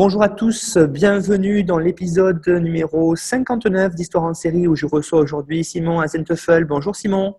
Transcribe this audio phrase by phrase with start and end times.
[0.00, 5.64] Bonjour à tous, bienvenue dans l'épisode numéro 59 d'Histoire en série où je reçois aujourd'hui
[5.64, 6.64] Simon Azenteufel.
[6.66, 7.34] Bonjour Simon.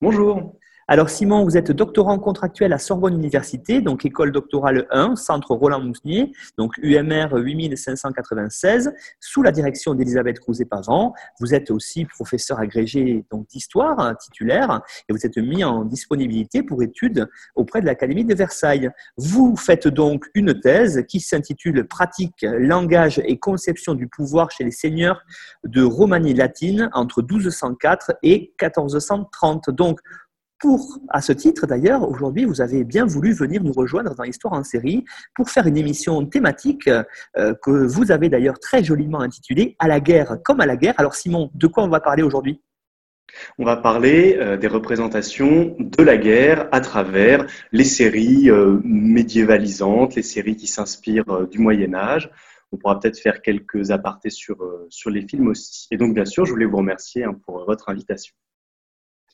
[0.00, 0.56] Bonjour.
[0.88, 6.32] Alors Simon, vous êtes doctorant contractuel à Sorbonne Université, donc école doctorale 1, centre Roland-Mousnier,
[6.58, 11.14] donc UMR 8596, sous la direction d'Elisabeth Crouzet-Pavant.
[11.38, 16.64] Vous êtes aussi professeur agrégé donc d'histoire hein, titulaire et vous êtes mis en disponibilité
[16.64, 18.90] pour études auprès de l'Académie de Versailles.
[19.16, 24.72] Vous faites donc une thèse qui s'intitule Pratique, langage et conception du pouvoir chez les
[24.72, 25.22] seigneurs
[25.64, 29.70] de Romanie latine entre 1204 et 1430.
[29.70, 30.00] Donc
[30.62, 34.52] pour, à ce titre d'ailleurs, aujourd'hui, vous avez bien voulu venir nous rejoindre dans Histoire
[34.52, 39.74] en série pour faire une émission thématique euh, que vous avez d'ailleurs très joliment intitulée
[39.80, 40.94] À la guerre comme à la guerre.
[40.98, 42.62] Alors Simon, de quoi on va parler aujourd'hui?
[43.58, 50.14] On va parler euh, des représentations de la guerre à travers les séries euh, médiévalisantes,
[50.14, 52.30] les séries qui s'inspirent du Moyen Âge.
[52.70, 54.56] On pourra peut-être faire quelques apartés sur,
[54.90, 55.88] sur les films aussi.
[55.90, 58.32] Et donc, bien sûr, je voulais vous remercier hein, pour votre invitation.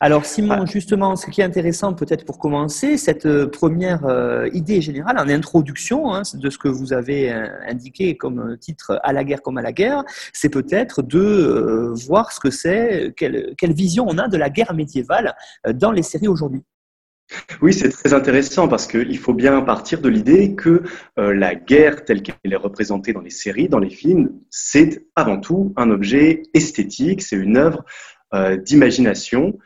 [0.01, 4.81] Alors Simon, justement, ce qui est intéressant peut-être pour commencer, cette euh, première euh, idée
[4.81, 9.25] générale en introduction hein, de ce que vous avez euh, indiqué comme titre à la
[9.25, 14.19] guerre comme à la guerre, c'est peut-être de voir ce que c'est, quelle, vision on
[14.19, 15.35] a de la guerre médiévale
[15.75, 16.63] dans les séries aujourd'hui.
[17.61, 20.83] Oui, c'est très intéressant parce qu'il faut bien partir de l'idée que
[21.17, 25.75] la guerre telle qu'elle est représentée dans les séries, dans les films, c'est avant tout
[25.77, 27.85] un objet esthétique, c'est une œuvre
[28.65, 29.59] d'imagination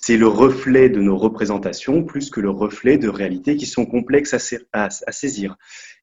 [0.00, 4.34] c'est le reflet de nos représentations plus que le reflet de réalités qui sont complexes
[4.72, 5.56] à, saisir.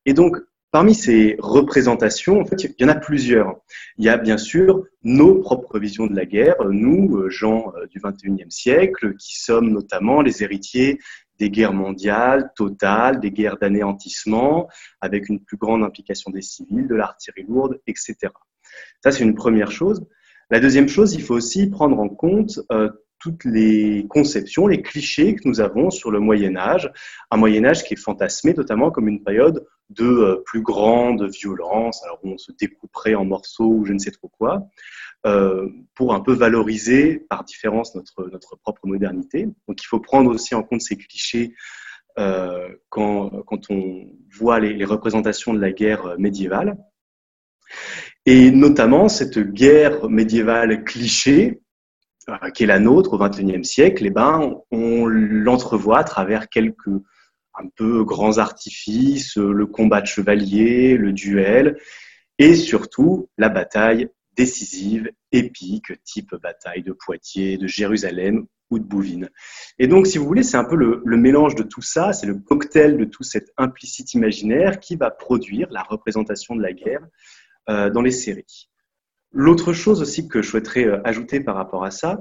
[0.05, 0.37] Et donc,
[0.71, 3.59] parmi ces représentations, il y en a plusieurs.
[3.97, 7.87] Il y a bien sûr nos propres visions de la guerre, nous, euh, gens euh,
[7.87, 10.99] du 21e siècle, qui sommes notamment les héritiers
[11.37, 14.69] des guerres mondiales totales, des guerres d'anéantissement,
[15.01, 18.15] avec une plus grande implication des civils, de l'artillerie lourde, etc.
[19.03, 20.05] Ça, c'est une première chose.
[20.51, 22.89] La deuxième chose, il faut aussi prendre en compte euh,
[23.19, 26.91] toutes les conceptions, les clichés que nous avons sur le Moyen Âge,
[27.29, 32.03] un Moyen Âge qui est fantasmé notamment comme une période de euh, plus grande violence,
[32.03, 34.67] alors où on se découperait en morceaux ou je ne sais trop quoi,
[35.27, 39.47] euh, pour un peu valoriser par différence notre, propre modernité.
[39.67, 41.53] Donc il faut prendre aussi en compte ces clichés
[42.89, 46.75] quand, on voit les représentations de la guerre médiévale.
[48.25, 51.61] Et notamment cette guerre médiévale cliché,
[52.29, 56.89] euh, qui est la nôtre au XXIe siècle, eh ben, on l'entrevoit à travers quelques
[57.55, 61.77] un peu grands artifices, le combat de chevalier, le duel,
[62.37, 69.29] et surtout la bataille décisive, épique, type bataille de Poitiers, de Jérusalem ou de Bouvines.
[69.77, 72.35] Et donc, si vous voulez, c'est un peu le, mélange de tout ça, c'est le
[72.35, 77.05] cocktail de tout cet implicite imaginaire qui va produire la représentation de la guerre
[77.69, 78.69] dans les séries.
[79.31, 82.19] L'autre chose aussi que je souhaiterais euh, ajouter par rapport à ça,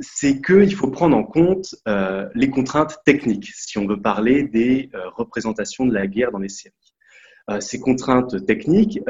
[0.00, 4.90] c'est qu'il faut prendre en compte euh, les contraintes techniques si on veut parler des
[5.16, 6.74] représentations de la guerre dans les séries.
[7.58, 9.00] ces contraintes techniques,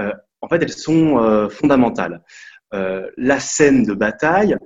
[0.40, 2.24] en fait, elles sont fondamentales.
[2.72, 4.56] la scène de bataille,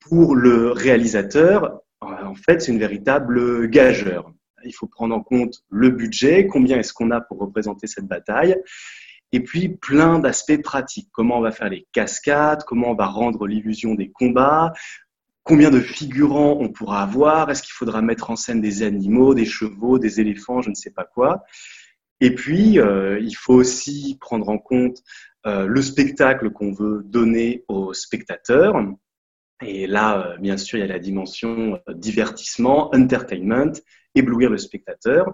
[0.00, 4.32] pour le réalisateur, en fait, c'est une véritable gageur.
[4.64, 8.56] Il faut prendre en compte le budget, combien est-ce qu'on a pour représenter cette bataille,
[9.34, 11.08] et puis plein d'aspects pratiques.
[11.10, 14.72] Comment on va faire les cascades, comment on va rendre l'illusion des combats,
[15.42, 19.44] combien de figurants on pourra avoir, est-ce qu'il faudra mettre en scène des animaux, des
[19.44, 21.42] chevaux, des éléphants, je ne sais pas quoi.
[22.20, 25.02] Et puis, euh, il faut aussi prendre en compte
[25.46, 28.80] euh, le spectacle qu'on veut donner aux spectateurs.
[29.66, 33.72] Et là, euh, bien sûr, il y a la dimension divertissement, entertainment,
[34.14, 35.32] éblouir le spectateur.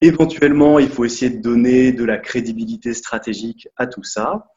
[0.00, 4.52] Éventuellement, il faut essayer de donner de la crédibilité stratégique à tout ça.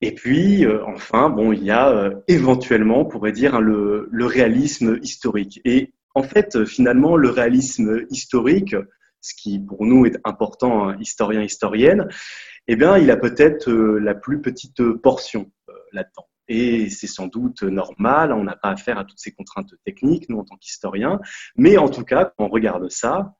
[0.00, 4.08] Et puis, euh, enfin, bon, il y a euh, éventuellement, on pourrait dire, hein, le,
[4.26, 5.60] réalisme historique.
[5.64, 8.76] Et en fait, finalement, le réalisme historique,
[9.20, 12.08] ce qui pour nous est important, hein, historien, historienne,
[12.68, 15.50] eh bien, il a peut-être euh, la plus petite portion
[15.92, 16.26] là-dedans.
[16.48, 20.38] Et c'est sans doute normal, on n'a pas affaire à toutes ces contraintes techniques, nous,
[20.38, 21.20] en tant qu'historiens.
[21.56, 23.34] Mais en tout cas, quand on regarde ça,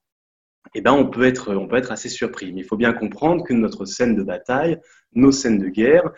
[0.75, 2.53] eh ben, on, peut être, on peut être assez surpris.
[2.53, 4.79] Mais il faut bien comprendre que notre scène de bataille,
[5.15, 6.13] nos scènes de guerre,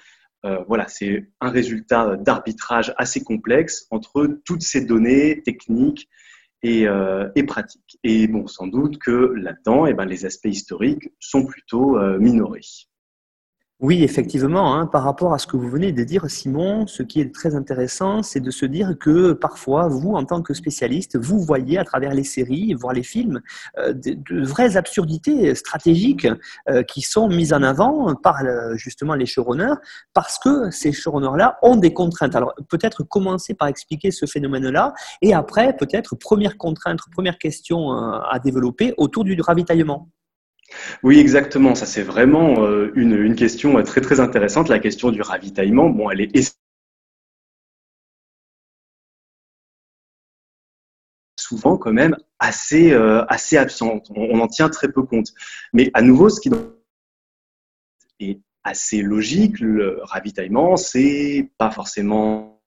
[0.45, 6.09] euh, voilà, c'est un résultat d'arbitrage assez complexe entre toutes ces données techniques
[6.63, 7.99] et, euh, pratiques.
[8.05, 12.61] Et bon, sans doute que là-dedans, eh ben, les aspects historiques sont plutôt euh, minorés.
[13.87, 17.21] Oui, effectivement, hein, par rapport à ce que vous venez de dire, Simon, ce qui
[17.21, 21.39] est très intéressant, c'est de se dire que parfois, vous, en tant que spécialiste, vous
[21.41, 23.43] voyez à travers les séries, voire les films,
[23.77, 26.27] euh, de, vraies absurdités stratégiques
[26.71, 29.75] euh, qui sont mises en avant par euh, justement les showrunners,
[30.15, 32.35] parce que ces showrunners-là ont des contraintes.
[32.35, 38.39] Alors peut-être commencer par expliquer ce phénomène-là, et après, peut-être, première contrainte, première question à
[38.43, 40.09] développer autour du ravitaillement.
[41.03, 41.75] Oui, exactement.
[41.75, 44.69] Ça, c'est vraiment euh, une, question euh, très, intéressante.
[44.69, 46.57] La question du ravitaillement, elle est
[51.37, 54.11] souvent quand même assez, euh, absente.
[54.17, 55.29] On, en tient très peu compte.
[55.73, 56.51] Mais à nouveau, ce qui
[58.21, 62.63] est assez logique, le ravitaillement, c'est pas forcément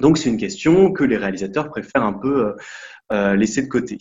[0.00, 2.52] donc c'est une question que les réalisateurs préfèrent un peu euh,
[3.12, 3.98] euh, laisser de côté.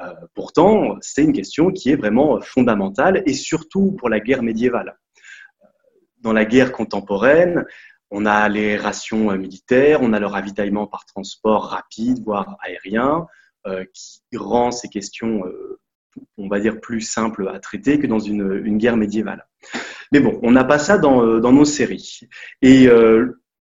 [0.00, 4.96] Euh, pourtant, c'est une question qui est vraiment fondamentale et surtout pour la guerre médiévale.
[6.20, 7.64] Dans la guerre contemporaine,
[8.10, 13.26] on a les rations militaires, on a le ravitaillement par transport rapide, voire aérien,
[13.92, 15.42] qui rend ces questions,
[16.38, 19.46] on va dire, plus simples à traiter que dans une, guerre médiévale.
[20.10, 22.20] Mais bon, on n'a pas ça dans, nos séries.
[22.62, 22.88] Et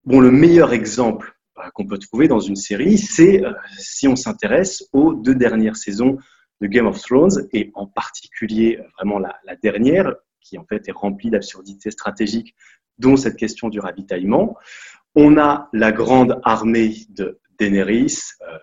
[0.04, 1.34] bon, le meilleur exemple
[1.74, 6.18] qu'on peut trouver dans une série, c'est euh, si on s'intéresse aux deux dernières saisons
[6.60, 10.92] de Game of Thrones, et en particulier euh, vraiment la, dernière, qui en fait est
[10.92, 12.54] remplie d'absurdités stratégiques,
[12.98, 14.56] dont cette question du ravitaillement.
[15.14, 18.58] On a la grande armée de Daenerys, euh,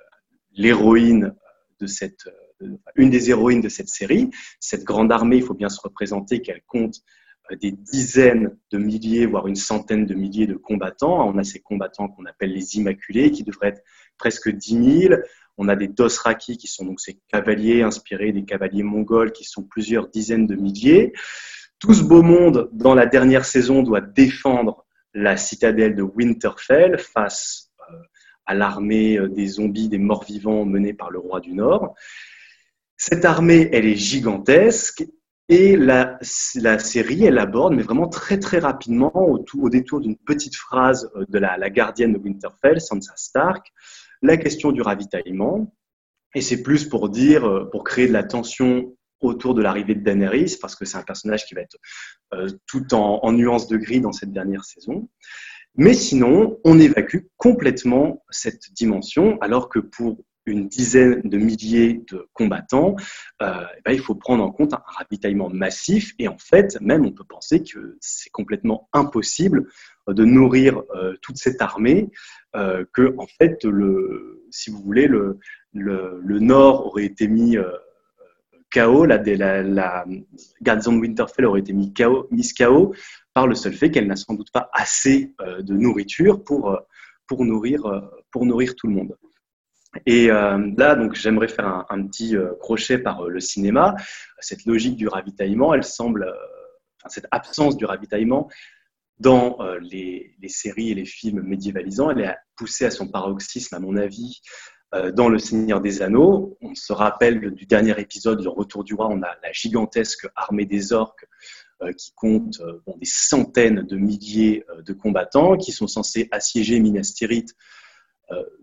[0.53, 1.35] l'héroïne
[1.79, 2.27] de cette,
[2.95, 4.29] une des héroïnes de cette série.
[4.59, 7.01] Cette grande armée, il faut bien se représenter qu'elle compte
[7.55, 11.27] des dizaines de milliers, voire une centaine de milliers de combattants.
[11.27, 13.83] On a ces combattants qu'on appelle les Immaculés, qui devraient être
[14.17, 15.21] presque 10 000.
[15.57, 19.63] On a des Dosraki, qui sont donc ces cavaliers inspirés des cavaliers mongols, qui sont
[19.63, 21.13] plusieurs dizaines de milliers.
[21.79, 27.71] Tout ce beau monde, dans la dernière saison, doit défendre la citadelle de Winterfell face
[27.89, 27.95] euh,
[28.45, 31.95] à l'armée euh, des zombies, des morts-vivants menée par le roi du Nord.
[32.97, 35.05] Cette armée, elle est gigantesque
[35.49, 41.09] et la, série, elle aborde, mais vraiment très très rapidement, au, détour d'une petite phrase
[41.15, 43.73] euh, de la, la, gardienne de Winterfell, Sansa Stark,
[44.21, 45.73] la question du ravitaillement.
[46.35, 50.03] Et c'est plus pour dire, euh, pour créer de la tension autour de l'arrivée de
[50.03, 51.77] Daenerys, parce que c'est un personnage qui va être
[52.35, 55.09] euh, tout en, en nuances de gris dans cette dernière saison.
[55.75, 62.27] Mais sinon, on évacue complètement cette dimension, alors que pour une dizaine de milliers de
[62.33, 62.95] combattants,
[63.41, 66.13] euh, eh ben, il faut prendre en compte un ravitaillement massif.
[66.19, 69.67] Et en fait, même on peut penser que c'est complètement impossible
[70.07, 72.11] de nourrir euh, toute cette armée,
[72.55, 75.39] euh, que en fait, le, si vous voulez, le,
[75.73, 77.57] Nord aurait été mis
[78.73, 82.93] KO, la, la, la de Winterfell aurait été mise KO
[83.33, 87.83] par le seul fait qu'elle n'a sans doute pas assez de nourriture pour nourrir
[88.75, 89.15] tout le monde.
[90.05, 93.95] Et euh, là, donc, j'aimerais faire un, petit euh, crochet par euh, le cinéma.
[94.39, 96.31] Cette logique du ravitaillement, elle semble,
[97.07, 98.49] cette absence du ravitaillement
[99.19, 103.97] dans les, séries et les films médiévalisants, elle est poussée à son paroxysme, à mon
[103.97, 104.39] avis,
[105.13, 106.57] dans Le Seigneur des Anneaux.
[106.61, 110.65] On se rappelle du dernier épisode, Le Retour du Roi, on a la gigantesque armée
[110.65, 111.25] des orques
[111.97, 112.61] qui compte
[112.95, 117.53] des centaines de milliers de combattants qui sont censés assiéger Minas Tirith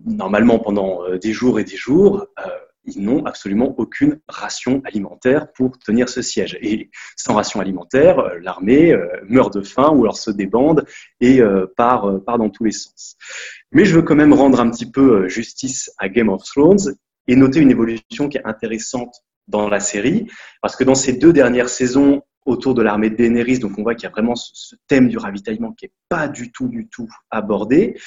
[0.05, 2.51] normalement pendant euh, des jours et des jours, euh,
[2.85, 6.57] ils n'ont absolument aucune ration alimentaire pour tenir ce siège.
[6.63, 8.95] Et sans ration alimentaire, l'armée
[9.29, 10.85] meurt de faim ou alors se débande
[11.21, 11.41] et
[11.77, 13.17] part, part dans tous les sens.
[13.73, 16.95] Mais je veux quand même rendre un petit peu justice à Game of Thrones
[17.27, 19.17] et noter une évolution qui est intéressante
[19.49, 20.29] dans la série,
[20.63, 23.95] parce que dans ces deux dernières saisons autour de l'armée de Daenerys, donc on voit
[23.95, 27.09] qu'il y a vraiment ce thème du ravitaillement qui n'est pas du tout, du tout
[27.31, 27.99] abordé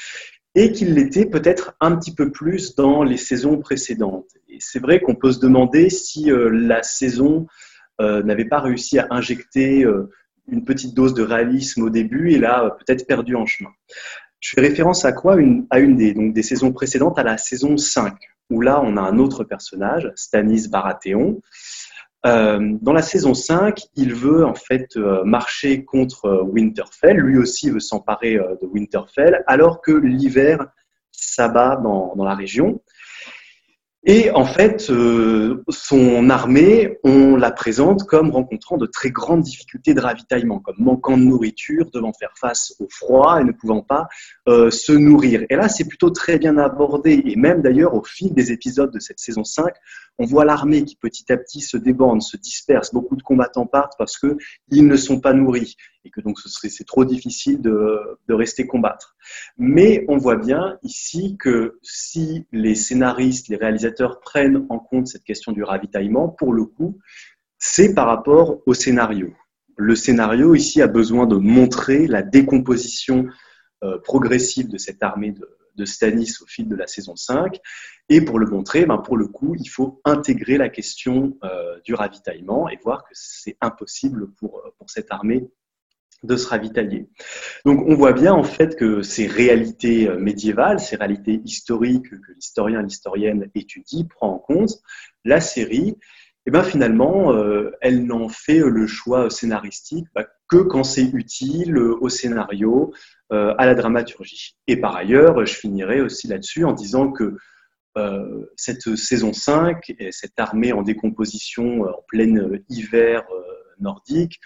[0.59, 4.27] et qu'il l'était peut-être un petit peu plus dans les saisons précédentes.
[4.49, 7.47] Et c'est vrai qu'on peut se demander si euh, la saison
[8.01, 10.09] euh, n'avait pas réussi à injecter euh,
[10.51, 13.69] une petite dose de réalisme au début et l'a peut-être perdu en chemin.
[14.41, 15.37] Je fais référence à quoi?
[15.69, 18.13] À une des, donc, des saisons précédentes, à la saison 5,
[18.49, 21.39] où là on a un autre personnage, Stanis Baratheon,
[22.25, 27.17] euh, dans la saison 5, il veut en fait euh, marcher contre euh, Winterfell.
[27.17, 30.67] Lui aussi veut s'emparer de Winterfell, alors que l'hiver
[31.11, 32.81] s'abat dans, dans la région.
[34.05, 34.89] Et en fait,
[35.67, 41.17] son armée, on la présente comme rencontrant de très grandes difficultés de ravitaillement, comme manquant
[41.17, 44.07] de nourriture, devant faire face au froid et ne pouvant pas
[44.47, 45.43] se nourrir.
[45.49, 47.21] Et là, c'est plutôt très bien abordé.
[47.25, 49.65] Et même d'ailleurs, au fil des épisodes de cette saison 5,
[50.19, 52.93] on voit l'armée qui petit à petit se débande, se disperse.
[52.93, 57.05] Beaucoup de combattants partent parce qu'ils ne sont pas nourris et que donc c'est trop
[57.05, 59.15] difficile de, rester combattre.
[59.57, 65.23] Mais on voit bien ici que si les scénaristes, les réalisateurs prennent en compte cette
[65.23, 66.99] question du ravitaillement, pour le coup,
[67.57, 69.33] c'est par rapport au scénario.
[69.77, 73.25] Le scénario ici a besoin de montrer la décomposition
[73.83, 77.59] euh, progressive de cette armée de, de Stanis au fil de la saison 5.
[78.09, 81.93] Et pour le montrer, ben pour le coup, il faut intégrer la question euh, du
[81.93, 85.49] ravitaillement et voir que c'est impossible pour, pour cette armée
[86.23, 87.07] de se ravitailler.
[87.65, 92.31] Donc on voit bien en fait que ces réalités euh, médiévales, ces réalités historiques que
[92.33, 94.71] l'historien, l'historienne étudie, prend en compte,
[95.23, 95.95] la série,
[96.45, 101.03] et eh ben finalement, euh, elle n'en fait le choix scénaristique bah, que quand c'est
[101.03, 102.97] utile au scénario, euh,
[103.31, 104.55] à la dramaturgie.
[104.67, 107.37] Et par ailleurs, je finirai aussi là-dessus en disant que
[107.97, 113.23] euh, cette saison 5 et cette armée en décomposition en plein hiver
[113.79, 114.39] nordique,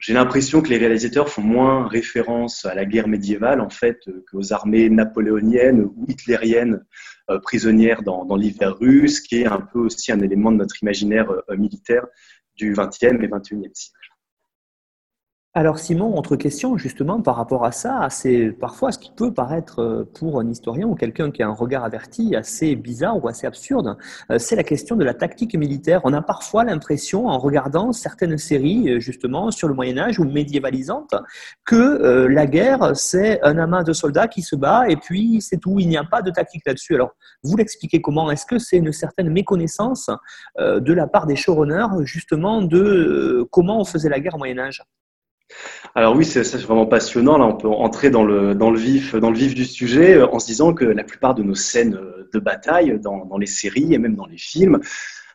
[0.00, 3.98] j'ai l'impression que les réalisateurs font moins référence à la guerre médiévale en fait
[4.30, 6.84] qu'aux armées napoléoniennes ou hitlériennes
[7.42, 12.06] prisonnières dans l'hiver russe, qui est un peu aussi un élément de notre imaginaire militaire
[12.54, 14.17] du XXe et XXIe siècle.
[15.54, 19.80] Alors Simon, autre question justement par rapport à ça, c'est parfois ce qui peut paraître
[19.80, 23.46] euh, pour un historien ou quelqu'un qui a un regard averti assez bizarre ou assez
[23.46, 23.96] absurde,
[24.30, 26.02] euh, c'est la question de la tactique militaire.
[26.04, 30.24] On a parfois l'impression en regardant certaines séries euh, justement sur le Moyen Âge ou
[30.24, 31.14] médiévalisantes
[31.64, 35.78] que la guerre c'est un amas de soldats qui se bat et puis c'est tout,
[35.78, 36.94] il n'y a pas de tactique là-dessus.
[36.94, 38.30] Alors vous l'expliquez comment?
[38.30, 40.10] Est-ce que c'est une certaine méconnaissance
[40.58, 44.82] de la part des showrunners justement de comment on faisait la guerre au Moyen Âge?
[45.94, 47.38] Alors oui, c'est vraiment passionnant.
[47.38, 50.46] Là, on peut entrer dans le, vif, dans le vif du sujet euh, en se
[50.46, 54.14] disant que la plupart de nos scènes euh, de bataille dans, les séries et même
[54.14, 54.78] dans les films,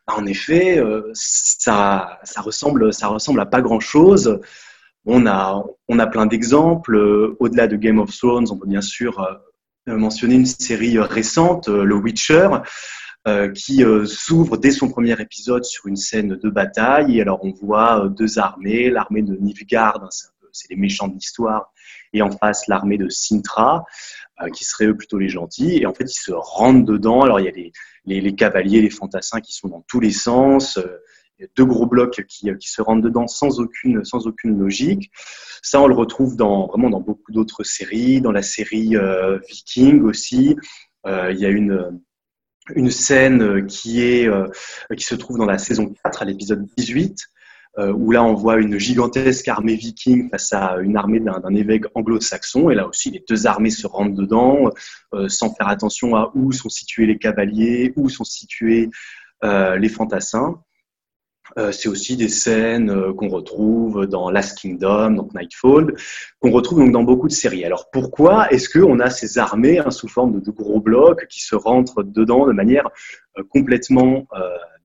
[0.08, 4.39] bah, en effet, euh, ça, ressemble, ça ressemble à pas grand-chose.
[5.05, 6.96] On a, on a plein d'exemples.
[7.39, 9.41] Au-delà de Game of Thrones, on peut bien sûr
[9.86, 12.48] mentionner une série récente, Le Witcher,
[13.56, 17.18] qui euh, s'ouvre dès son premier épisode sur une scène de bataille.
[17.18, 20.10] Et alors on voit euh, deux armées, l'armée de Nilfgaard, hein,
[20.51, 21.72] c'est les méchants de l'histoire,
[22.12, 23.86] et en face l'armée de Sintra,
[24.53, 25.77] qui seraient eux plutôt les gentils.
[25.77, 27.24] Et en fait, ils se rendent dedans.
[27.24, 30.77] Alors il y a les, cavaliers, les fantassins qui sont dans tous les sens.
[31.56, 35.12] Deux gros blocs qui, se rendent dedans sans aucune, sans aucune logique.
[35.63, 38.96] Ça, on le retrouve dans, vraiment dans beaucoup d'autres séries, dans la série
[39.50, 40.56] Viking aussi.
[41.06, 42.00] il y a une,
[42.75, 44.48] une scène euh, qui, est, euh,
[44.96, 47.17] qui se trouve dans la saison 4, à l'épisode 18,
[47.79, 51.86] euh, où là on voit une gigantesque armée viking face à une armée d'un évêque
[51.96, 52.70] anglo-saxon.
[52.70, 54.70] Et là aussi, les deux armées se rendent dedans,
[55.27, 58.89] sans faire attention à où sont situés les cavaliers, où sont situés
[59.41, 60.62] les fantassins.
[61.57, 65.95] Euh, c'est aussi des scènes euh, qu'on retrouve dans Last Kingdom, donc Nightfall,
[66.39, 67.63] qu'on retrouve donc dans beaucoup de séries.
[67.63, 71.55] Alors pourquoi est-ce qu'on a ces armées hein, sous forme de, gros blocs qui se
[71.55, 72.89] rentrent dedans de manière
[73.38, 74.27] euh, complètement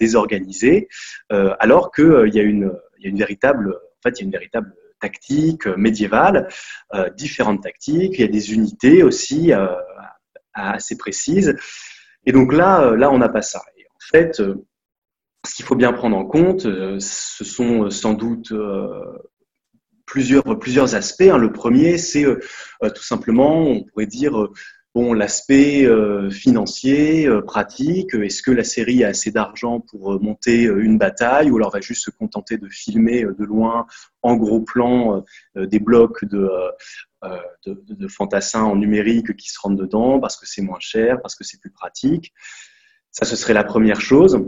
[0.00, 0.88] désorganisée,
[1.30, 2.72] alors qu'il y, a une,
[3.02, 6.48] véritable, en fait, il y a une véritable tactique médiévale,
[7.16, 9.50] différentes tactiques, il y a des unités aussi
[10.54, 11.56] assez précises.
[12.26, 13.58] Et donc là, là, on n'a pas ça.
[13.58, 14.40] En fait,
[15.46, 19.00] ce qu'il faut bien prendre en compte, euh, ce sont euh, sans doute euh,
[20.06, 21.22] plusieurs, aspects.
[21.22, 21.38] Hein.
[21.38, 24.48] Le premier, c'est tout simplement, on pourrait dire,
[24.94, 25.86] bon, l'aspect
[26.30, 28.14] financier, pratique.
[28.14, 32.06] Est-ce que la série a assez d'argent pour monter une bataille ou alors va juste
[32.06, 33.86] se contenter de filmer de loin,
[34.22, 35.22] en gros plan,
[35.54, 36.48] des blocs de,
[37.66, 41.34] de, de fantassins en numérique qui se rendent dedans parce que c'est moins cher, parce
[41.34, 42.32] que c'est plus pratique?
[43.10, 44.42] Ça, ce serait la première chose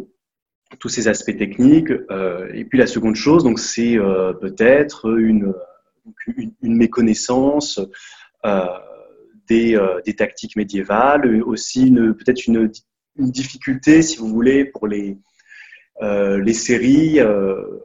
[0.79, 1.91] tous ces aspects techniques.
[2.11, 5.53] Euh, et puis la seconde chose, donc c'est euh, peut-être une,
[6.63, 7.81] une, méconnaissance
[8.45, 8.67] euh,
[9.49, 12.71] des, des, tactiques médiévales, aussi peut-être une,
[13.17, 15.19] une, difficulté, si vous voulez, pour les,
[16.01, 17.19] les séries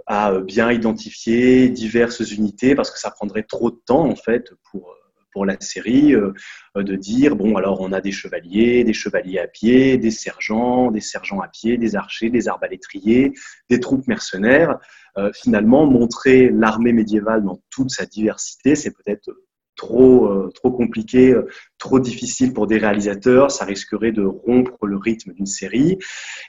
[0.06, 4.96] à bien identifier diverses unités, parce que ça prendrait trop de temps en fait pour
[5.36, 6.32] pour la série euh,
[6.78, 11.02] de dire bon alors on a des chevaliers, des chevaliers à pied, des sergents, des
[11.02, 13.34] sergents à pied, des archers, des arbalétriers,
[13.70, 14.80] des troupes mercenaires.
[15.18, 19.30] Euh, finalement, montrer l'armée médiévale dans toute sa diversité, c'est peut-être
[19.76, 24.98] trop, euh, trop compliqué, euh, trop difficile pour des réalisateurs, ça risquerait de rompre le
[24.98, 25.98] rythme d'une série.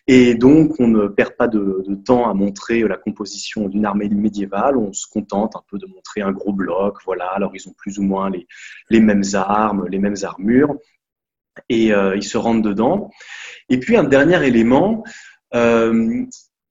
[0.07, 4.77] Et donc, on ne perd pas de, temps à montrer la composition d'une armée médiévale,
[4.77, 7.99] on se contente un peu de montrer un gros bloc, voilà, alors ils ont plus
[7.99, 8.47] ou moins les,
[8.91, 10.77] les mêmes armes, les mêmes armures,
[11.69, 13.11] et euh, ils se rendent dedans.
[13.69, 15.03] Et puis, un dernier élément,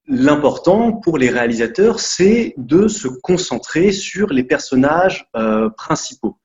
[0.07, 6.37] L'important pour les réalisateurs, c'est de se concentrer sur les personnages euh, principaux.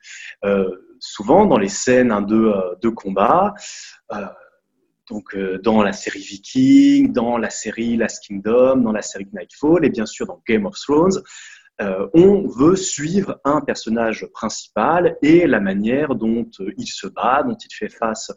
[0.45, 3.55] Euh, souvent, dans les scènes de, euh, de combat,
[5.11, 9.90] donc dans la série Viking, dans la série Last Kingdom, dans la série Nightfall et
[9.90, 11.21] bien sûr dans Game of Thrones,
[12.14, 17.75] on veut suivre un personnage principal et la manière dont il se bat, dont il
[17.75, 18.31] fait face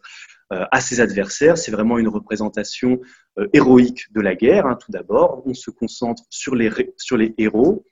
[0.49, 1.57] à ses adversaires.
[1.57, 2.99] C'est vraiment une représentation
[3.39, 5.41] euh, héroïque de la guerre, hein, tout d'abord.
[5.45, 7.83] On se concentre sur les, sur les héros.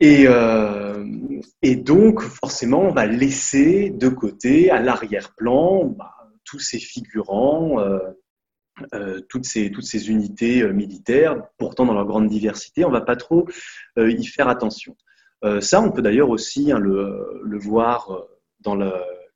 [0.00, 1.04] Et, euh,
[1.62, 6.12] et, donc, forcément, on va laisser de côté, à l'arrière-plan, bah,
[6.44, 12.84] tous ces figurants, euh, toutes, ces, toutes ces unités militaires, pourtant dans leur grande diversité,
[12.84, 13.46] on ne va pas trop
[13.98, 14.96] y faire attention.
[15.60, 18.26] ça, on peut d'ailleurs aussi hein, le, le, voir
[18.60, 18.74] dans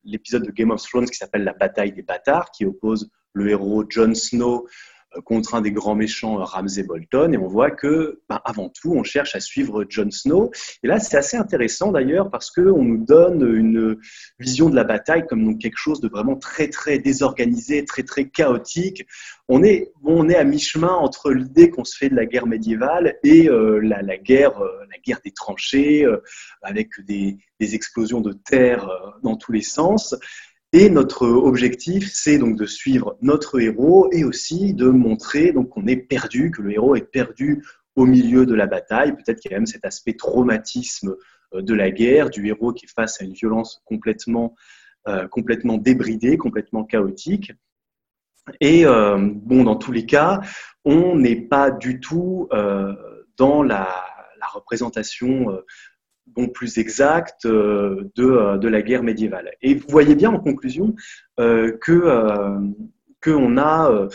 [0.04, 3.84] l'épisode de Game of Thrones qui s'appelle La bataille des bâtards, qui oppose le héros
[3.88, 4.66] Jon Snow
[5.24, 8.92] contre un des grands méchants euh, Ramsay Bolton et on voit que ben, avant tout
[8.92, 10.50] on cherche à suivre Jon Snow.
[10.82, 13.96] Et là c'est assez intéressant d'ailleurs parce que on nous donne une
[14.38, 19.06] vision de la bataille comme quelque chose de vraiment très très désorganisé très très chaotique.
[19.48, 23.16] On est on est à mi-chemin entre l'idée qu'on se fait de la guerre médiévale
[23.22, 26.06] et euh, la, guerre la guerre des tranchées
[26.62, 28.86] avec des, explosions de terre
[29.22, 30.14] dans tous les sens
[30.74, 35.96] et notre objectif, c'est donc de suivre notre héros et aussi de montrer qu'on est
[35.96, 39.12] perdu, que le héros est perdu au milieu de la bataille.
[39.12, 41.14] Peut-être qu'il y a même cet aspect traumatisme
[41.54, 44.56] euh, de la guerre, du héros qui est face à une violence complètement,
[45.06, 47.52] euh, complètement débridée, complètement chaotique.
[48.60, 50.40] Et euh, bon, dans tous les cas,
[50.84, 52.48] on n'est pas du tout
[53.36, 53.88] dans la
[54.52, 55.56] représentation
[56.26, 59.52] bon, plus exact euh, de, euh, de, la guerre médiévale.
[59.62, 60.94] Et vous voyez bien en conclusion
[61.40, 62.02] euh, que
[63.22, 64.08] qu'on a,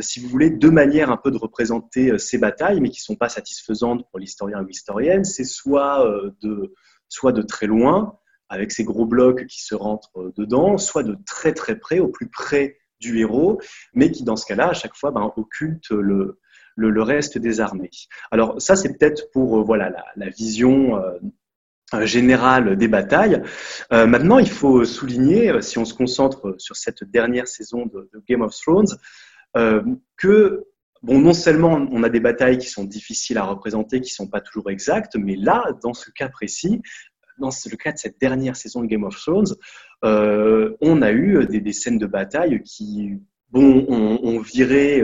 [0.00, 3.14] si vous voulez, deux manières un peu de représenter ces batailles, mais qui ne sont
[3.14, 5.22] pas satisfaisantes pour l'historien ou l'historienne.
[5.22, 6.04] C'est soit
[6.42, 6.74] de,
[7.08, 11.52] soit de très loin, avec ces gros blocs qui se rentrent dedans, soit de très
[11.52, 13.60] très près, au plus près du héros,
[13.94, 16.40] mais qui dans ce cas-là, à chaque fois, ben, occulte le,
[16.74, 17.90] le, reste des armées.
[18.32, 21.00] Alors ça, c'est peut-être pour voilà la, vision
[22.02, 23.42] général des batailles.
[23.92, 28.10] Euh, maintenant, il faut souligner, euh, si on se concentre sur cette dernière saison de,
[28.28, 28.88] Game of Thrones,
[30.18, 30.64] que
[31.02, 34.42] bon, non seulement on a des batailles qui sont difficiles à représenter, qui sont pas
[34.42, 36.82] toujours exactes, mais là, dans ce cas précis,
[37.38, 39.54] dans le cas de cette dernière saison de Game of Thrones,
[40.02, 43.14] on a eu des, scènes de bataille qui
[43.48, 45.02] bon, ont, viré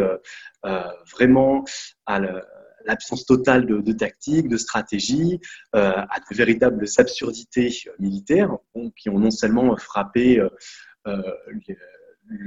[1.11, 1.65] vraiment
[2.05, 2.43] à la,
[2.87, 5.41] l'absence totale de, tactique, de stratégie,
[5.75, 8.57] euh, à de véritables absurdités militaires
[8.97, 10.49] qui ont non seulement frappé euh,
[11.07, 11.23] euh,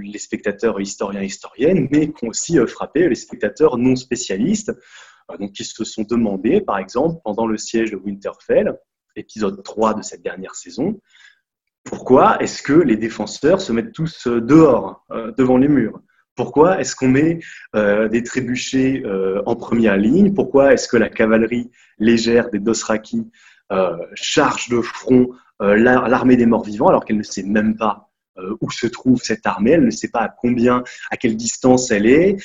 [0.04, 4.72] les, spectateurs historiens et historiennes, mais qui ont aussi frappé les spectateurs non spécialistes,
[5.40, 8.78] donc qui se sont demandé, par exemple, pendant le siège de Winterfell,
[9.16, 11.00] épisode 3 de cette dernière saison,
[11.84, 15.06] pourquoi est-ce que les défenseurs se mettent tous dehors,
[15.38, 16.00] devant les murs?
[16.36, 17.40] Pourquoi est-ce qu'on met
[17.76, 20.34] euh, des trébuchets euh, en première ligne?
[20.34, 23.30] Pourquoi est-ce que la cavalerie légère des Dosraki
[23.72, 28.10] euh, charge de front l'armée des morts vivants alors qu'elle ne sait même pas
[28.60, 29.72] où se trouve cette armée?
[29.72, 32.36] Elle ne sait pas à combien, à quelle distance elle est,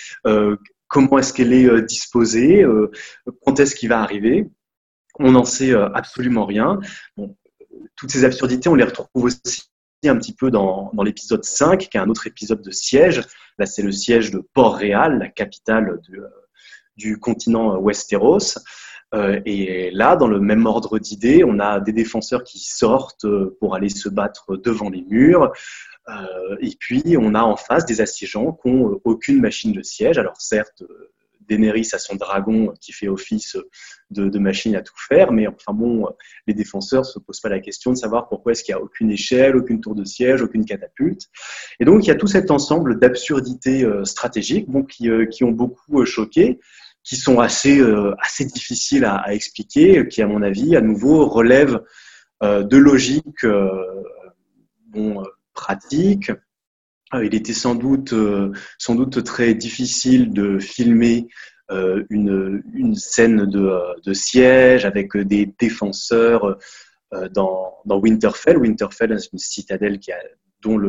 [0.86, 2.64] comment est-ce qu'elle est disposée,
[3.44, 4.48] quand est-ce qu'il va arriver?
[5.18, 6.78] On n'en sait absolument rien.
[7.96, 9.69] toutes ces absurdités, on les retrouve aussi
[10.08, 13.22] un petit peu dans, dans l'épisode 5, qui est un autre épisode de siège.
[13.58, 16.20] Là, c'est le siège de Port-Réal, la capitale du,
[16.96, 18.58] du continent Westeros.
[19.12, 23.26] Euh, et là, dans le même ordre d'idées, on a des défenseurs qui sortent
[23.58, 25.52] pour aller se battre devant les murs.
[26.08, 30.18] Euh, et puis, on a en face des assiégeants qui n'ont aucune machine de siège.
[30.18, 30.82] Alors, certes,
[31.50, 33.56] Daenerys a son dragon qui fait office
[34.10, 36.08] de, machine à tout faire, mais enfin bon,
[36.46, 39.10] les défenseurs se posent pas la question de savoir pourquoi est-ce qu'il n'y a aucune
[39.10, 41.28] échelle, aucune tour de siège, aucune catapulte.
[41.80, 45.42] Et donc il y a tout cet ensemble d'absurdités euh, stratégiques bon, qui, euh, qui,
[45.42, 46.60] ont beaucoup euh, choqué,
[47.02, 47.80] qui sont assez,
[48.18, 51.80] assez difficiles à, à, expliquer, qui à mon avis à nouveau relèvent
[52.42, 53.46] de logique
[54.88, 55.22] bon,
[55.54, 56.49] pratique, ah,
[57.14, 61.28] il était sans doute, euh, sans doute très difficile de filmer
[61.70, 63.70] euh, une, une, scène de,
[64.04, 66.58] de, siège avec des défenseurs
[67.32, 68.58] dans, dans, Winterfell.
[68.58, 70.18] Winterfell, c'est une citadelle qui a,
[70.62, 70.80] dont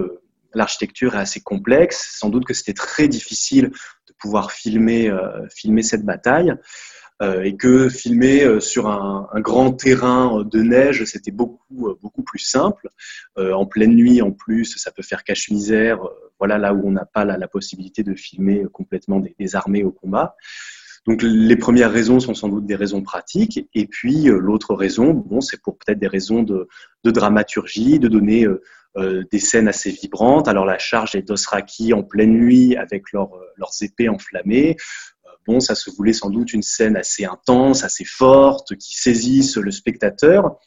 [0.54, 2.18] l'architecture est assez complexe.
[2.20, 3.72] Sans doute que c'était très difficile
[4.08, 5.12] de pouvoir filmer,
[5.50, 6.54] filmer cette bataille.
[7.22, 12.24] Euh, et que filmer euh, sur un, grand terrain de neige, c'était beaucoup, euh, beaucoup
[12.24, 12.90] plus simple.
[13.38, 16.00] en pleine nuit, en plus, ça peut faire cache-misère.
[16.40, 20.36] voilà là où on n'a pas la, possibilité de filmer complètement des, armées au combat.
[21.08, 25.42] Donc les premières raisons sont sans doute des raisons pratiques, et puis l'autre raison, bon,
[25.42, 26.68] c'est pour peut-être des raisons de,
[27.04, 28.46] dramaturgie, de donner
[29.32, 30.48] des scènes assez vibrantes.
[30.48, 33.32] Alors la charge des Dosraki en pleine nuit avec leurs
[33.82, 34.78] épées enflammées,
[35.48, 39.72] bon, ça se voulait sans doute une scène assez intense, assez forte, qui saisisse le
[39.72, 40.58] spectateur.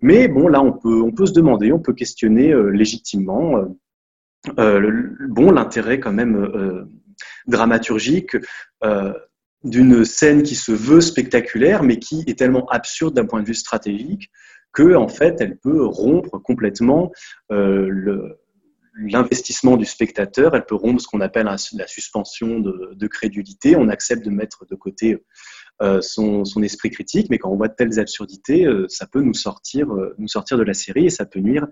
[0.00, 3.66] Mais bon, là, on peut, on peut se demander, on peut questionner euh, légitimement euh,
[4.58, 6.88] euh, bon, l'intérêt quand même
[7.46, 8.36] dramaturgique
[9.62, 13.54] d'une scène qui se veut spectaculaire, mais qui est tellement absurde d'un point de vue
[13.54, 14.30] stratégique
[14.72, 17.12] que en fait, elle peut rompre complètement
[17.50, 18.41] le,
[18.94, 23.76] l'investissement du spectateur, elle peut rompre ce qu'on appelle la suspension de, crédulité.
[23.76, 25.24] On accepte de mettre de côté
[25.82, 29.34] euh, son, esprit critique, mais quand on voit de telles absurdités, euh, ça peut nous
[29.34, 31.66] sortir, euh, nous sortir de la série et ça peut nuire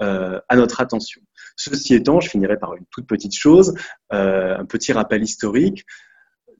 [0.00, 1.20] à notre attention.
[1.56, 3.74] Ceci étant, je finirai par une toute petite chose,
[4.10, 5.84] un petit rappel historique.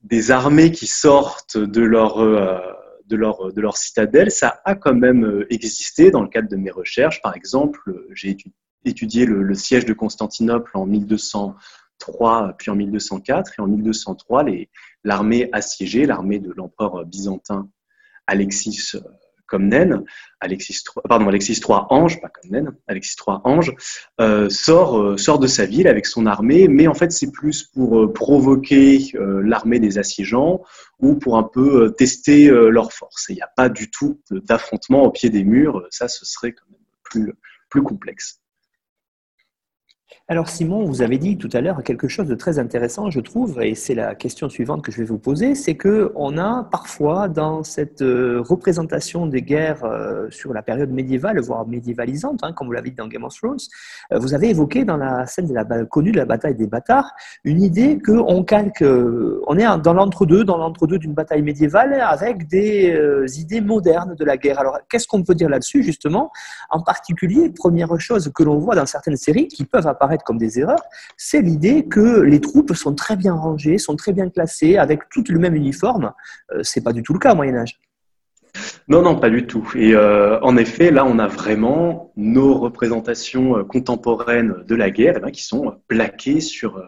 [0.03, 5.47] Des armées qui sortent de leur, de leur, de leur citadelle, ça a quand même
[5.51, 7.23] existé dans le cadre de mes recherches.
[7.23, 7.79] Par exemple,
[8.13, 13.53] j'ai étudié étudié le, siège de Constantinople en 1203 puis en 1204.
[13.59, 14.45] Et en 1203,
[15.05, 17.69] l'armée assiégée, l'armée de l'empereur byzantin
[18.29, 19.01] Alexis euh,
[19.47, 20.05] Comnène,
[20.41, 23.73] Alexis III, pardon, Alexis III Ange, pas Comnène, Alexis III Ange,
[24.21, 27.63] euh, sort, euh, sort de sa ville avec son armée, mais en fait c'est plus
[27.63, 30.63] pour provoquer l'armée des assiégeants
[31.01, 33.27] ou pour un peu tester leur force.
[33.31, 36.71] Il n'y a pas du tout d'affrontement au pied des murs, ça ce serait quand
[36.71, 37.33] même plus,
[37.71, 38.43] plus complexe.
[40.31, 43.63] Alors Simon, vous avez dit tout à l'heure quelque chose de très intéressant, je trouve,
[43.63, 47.29] et c'est la question suivante que je vais vous poser, c'est que on a parfois
[47.29, 52.67] dans cette euh, représentation des guerres euh, sur la période médiévale, voire médiévalisante, hein, comme
[52.67, 53.57] vous l'avez dit dans Game of Thrones,
[54.13, 57.11] euh, vous avez évoqué dans la scène de la, connue de la bataille des bâtards
[57.45, 62.95] une idée qu'on calque, on est dans l'entre-deux, dans l'entre-deux d'une bataille médiévale avec des
[63.39, 64.59] idées modernes de la guerre.
[64.59, 66.31] Alors qu'est-ce qu'on peut dire là-dessus justement?
[66.71, 70.59] En particulier, première chose que l'on voit dans certaines séries qui peuvent apparaître comme des
[70.61, 70.83] erreurs,
[71.17, 75.25] c'est l'idée que les troupes sont très bien rangées, sont très bien classées, avec tout
[75.29, 76.13] le même uniforme.
[76.53, 77.81] Euh, c'est pas du tout le cas au Moyen Âge.
[78.89, 79.71] Non, non, pas du tout.
[79.75, 85.15] Et euh, en effet, là, on a vraiment nos représentations euh, contemporaines de la guerre
[85.17, 86.83] eh ben, qui sont plaquées sur,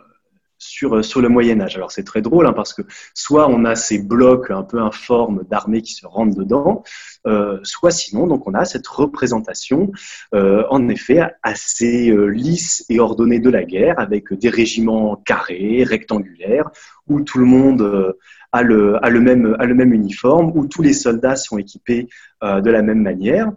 [0.61, 1.77] sur, sur le Moyen Âge.
[1.77, 2.83] Alors c'est très drôle hein, parce que
[3.15, 6.85] soit on a ces blocs un peu informes d'armées qui se rentrent dedans,
[7.27, 9.91] euh, soit sinon donc on a cette représentation
[10.35, 15.83] euh, en effet assez euh, lisse et ordonnée de la guerre avec des régiments carrés,
[15.83, 16.71] rectangulaires,
[17.09, 18.15] où tout le monde
[18.53, 22.09] a le, même, uniforme, où tous les soldats sont équipés
[22.43, 23.51] de la même manière.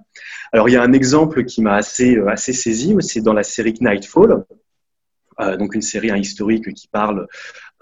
[0.53, 3.75] Alors il y a un exemple qui m'a assez, assez saisi, c'est dans la série
[3.81, 4.55] Nightfall, euh,
[5.57, 7.27] donc une série historique qui parle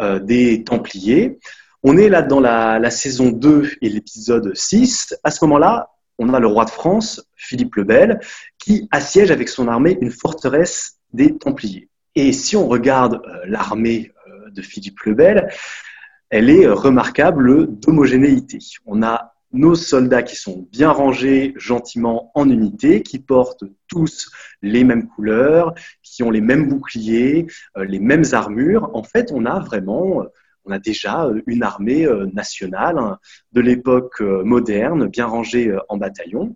[0.02, 1.40] euh, des Templiers.
[1.84, 5.16] On est là dans la, saison 2 et l'épisode 6.
[5.24, 8.20] À ce moment-là, on a le roi de France, Philippe le Bel,
[8.58, 11.90] qui assiège avec son armée une forteresse des Templiers.
[12.16, 14.12] Et si on regarde euh, l'armée
[14.52, 15.50] de Philippe le Bel,
[16.30, 18.60] elle est remarquable d'homogénéité.
[18.86, 24.30] On a nos soldats qui sont bien rangés gentiment en unité, qui portent tous
[24.62, 28.90] les mêmes couleurs, qui ont les mêmes boucliers, euh, les mêmes armures.
[28.94, 30.26] En fait, on a vraiment, euh,
[30.66, 33.20] on a déjà euh, une armée nationale hein,
[33.52, 36.56] de l'époque moderne, bien rangée en bataillons.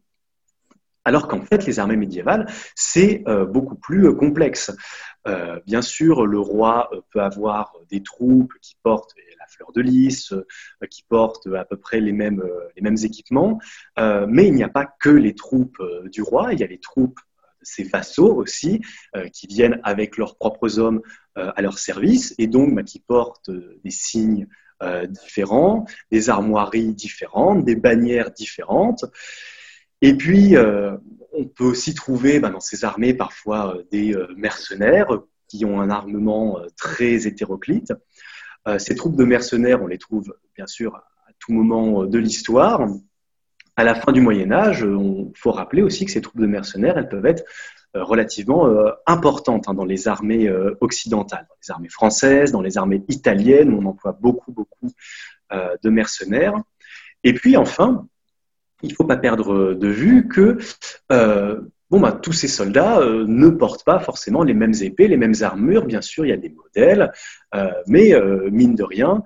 [1.08, 4.72] Alors qu'en fait, les armées médiévales, c'est beaucoup plus complexe.
[5.66, 9.16] Bien sûr, le roi peut avoir des troupes qui portent
[9.48, 10.46] fleur de lys, euh,
[10.90, 13.60] qui portent à peu près les mêmes, euh, équipements.
[14.00, 16.80] Euh, mais il n'y a pas que les troupes du roi, il y a les
[16.80, 17.20] troupes
[17.60, 18.82] de ses vassaux aussi,
[19.34, 21.02] qui viennent avec leurs propres hommes
[21.36, 24.48] à leur service et donc bah, qui portent des signes
[25.10, 29.06] différents, des armoiries différentes, des bannières différentes.
[30.02, 30.56] Et puis,
[31.32, 35.08] on peut aussi trouver bah, dans ces armées parfois des mercenaires
[35.48, 37.94] qui ont un armement très hétéroclite.
[38.68, 42.18] Euh, ces troupes de mercenaires, on les trouve bien sûr à tout moment euh, de
[42.18, 42.88] l'histoire.
[43.76, 46.98] À la fin du Moyen Âge, il faut rappeler aussi que ces troupes de mercenaires,
[46.98, 47.44] elles peuvent être
[47.96, 48.74] euh, relativement
[49.06, 53.80] importantes hein, dans les armées occidentales, dans les armées françaises, dans les armées italiennes, où
[53.82, 54.92] on emploie beaucoup, beaucoup
[55.52, 56.56] de mercenaires.
[57.24, 58.08] Et puis enfin,
[58.82, 60.58] il ne faut pas perdre de vue que
[61.90, 65.36] bon, bah, tous ces soldats euh, ne portent pas forcément les mêmes épées, les mêmes
[65.42, 65.86] armures.
[65.86, 67.12] Bien sûr, il y a des modèles,
[67.54, 69.24] euh, mais euh, mine de rien,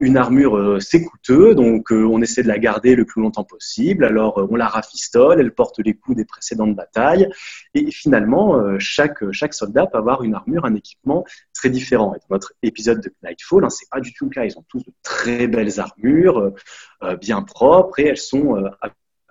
[0.00, 4.04] une armure, c'est coûteux, donc on essaie de la garder le plus longtemps possible.
[4.04, 7.28] Alors, on la rafistole, elle porte les coups des précédentes batailles,
[7.74, 12.14] et finalement, chaque, chaque soldat peut avoir une armure, un équipement très différent.
[12.14, 14.44] Et dans notre épisode de Nightfall, hein, c'est pas du tout le cas.
[14.44, 16.52] Ils ont tous de très belles armures,
[17.20, 18.64] bien propres, et elles sont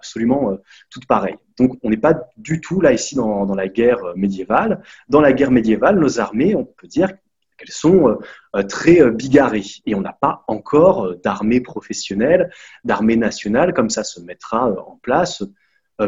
[0.03, 0.55] absolument euh,
[0.89, 1.37] toutes pareilles.
[1.57, 4.81] Donc on n'est pas du tout là ici dans, la guerre euh, médiévale.
[5.07, 7.09] Dans la guerre médiévale, nos armées, on peut dire
[7.57, 8.17] qu'elles sont
[8.55, 12.51] euh, très bigarrées et on n'a pas encore d'armée professionnelle,
[12.83, 15.43] d'armée nationale comme ça se mettra en place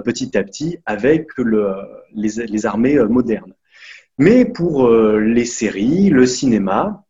[0.03, 1.29] petit à petit avec
[2.13, 3.53] les, armées modernes.
[4.17, 7.04] Mais pour les séries, le cinéma,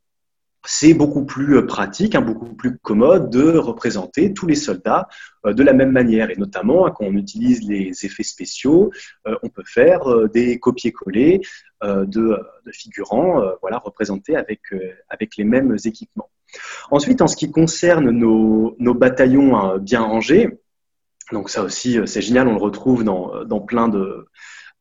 [0.65, 5.08] c'est beaucoup plus euh, pratique, hein, beaucoup plus commode de représenter tous les soldats
[5.45, 6.30] euh, de la même manière.
[6.30, 8.91] Et notamment, hein, quand on utilise les effets spéciaux,
[9.28, 11.41] euh, on peut faire des copier-coller
[11.84, 12.36] de,
[12.71, 14.62] figurants voilà, représentés avec,
[15.10, 16.32] avec les mêmes équipements.
[16.89, 20.49] Ensuite, en ce qui concerne nos, bataillons hein, bien rangés,
[21.32, 24.25] donc ça aussi, c'est génial, on le retrouve dans, dans plein de,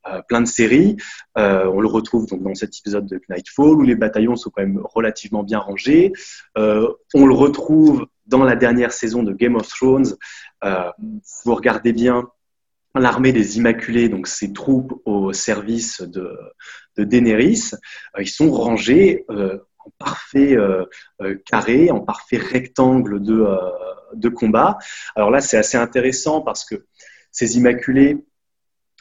[0.06, 0.96] euh, plein de séries.
[1.38, 4.60] Euh, on le retrouve donc dans cet épisode de Nightfall où les bataillons sont quand
[4.60, 6.12] même relativement bien rangés.
[6.58, 10.14] Euh, on le retrouve dans la dernière saison de Game of Thrones.
[10.62, 12.28] vous regardez bien
[12.94, 16.38] l'armée des Immaculés, donc ces troupes au service de,
[16.96, 17.72] de Daenerys,
[18.18, 20.56] ils sont rangés en parfait
[21.44, 23.46] carré, en parfait rectangle de,
[24.14, 24.78] de combat.
[25.16, 26.86] Alors là, c'est assez intéressant parce que
[27.30, 28.24] ces Immaculés,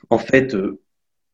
[0.09, 0.53] en fait,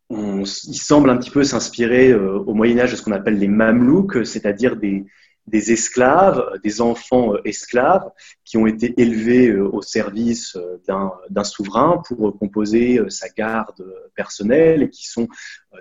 [0.09, 3.47] il semble un petit peu s'inspirer euh, au Moyen Âge de ce qu'on appelle les
[3.47, 5.05] mamelouks, c'est-à-dire des,
[5.51, 8.09] esclaves, des enfants euh, esclaves
[8.43, 14.89] qui ont été élevés euh, au service d'un souverain pour composer sa garde personnelle et
[14.89, 15.27] qui sont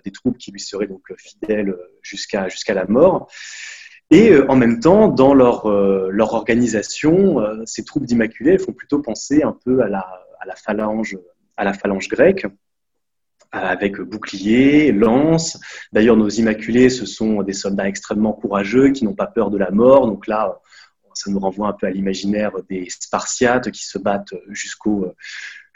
[0.05, 3.31] des troupes qui lui seraient donc fidèles jusqu'à la mort.
[4.11, 9.83] Et en même temps, dans leur, organisation, ces troupes d'Immaculés font plutôt penser un peu
[9.83, 11.19] à la phalange
[12.09, 12.47] grecque
[13.53, 15.59] avec bouclier, lance.
[15.93, 19.71] D'ailleurs, nos Immaculés, ce sont des soldats extrêmement courageux qui n'ont pas peur de la
[19.71, 20.07] mort.
[20.07, 20.61] Donc là,
[21.15, 25.13] ça nous renvoie un peu à l'imaginaire des Spartiates qui se battent jusqu'au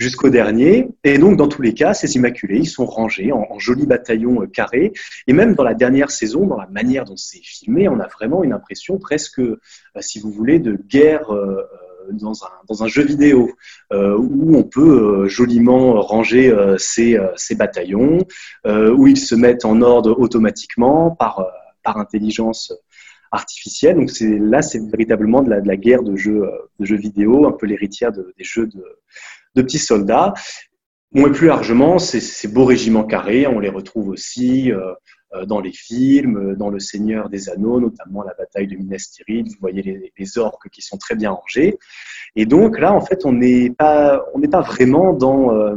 [0.03, 0.89] jusqu'au dernier.
[1.05, 4.93] Et donc, dans tous les cas, ces Immaculés, ils sont rangés en, jolis bataillons carrés.
[5.27, 8.43] Et même dans la dernière saison, dans la manière dont c'est filmé, on a vraiment
[8.43, 9.59] une impression presque, euh,
[10.01, 11.63] si vous voulez, de guerre euh,
[12.11, 13.51] dans un, dans un, jeu vidéo
[13.93, 18.19] euh, où on peut euh, joliment ranger ses, euh, bataillons,
[18.65, 21.47] où ils se mettent en ordre automatiquement par,
[21.85, 22.73] intelligence
[23.33, 23.97] artificielle.
[23.97, 28.12] Donc là, c'est véritablement de la, guerre de jeux, de jeux vidéo, un peu l'héritière
[28.12, 30.35] de, des jeux de, petits soldats.
[31.12, 34.95] Bon, et plus largement, ces beaux régiments carrés, on les retrouve aussi euh,
[35.47, 39.49] dans les films, euh, dans Le Seigneur des Anneaux, notamment la bataille de Minas Tirith.
[39.49, 39.83] Vous voyez
[40.16, 41.79] les, orques qui sont très bien rangés.
[42.37, 45.77] Et donc là, en fait, on n'est pas, pas vraiment dans, euh,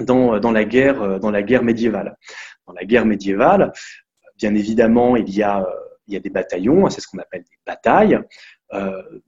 [0.00, 2.16] dans, la guerre, dans la guerre médiévale.
[2.66, 3.72] Dans la guerre médiévale,
[4.38, 5.66] bien évidemment, il y a,
[6.06, 8.18] il y a des bataillons, c'est ce qu'on appelle des batailles.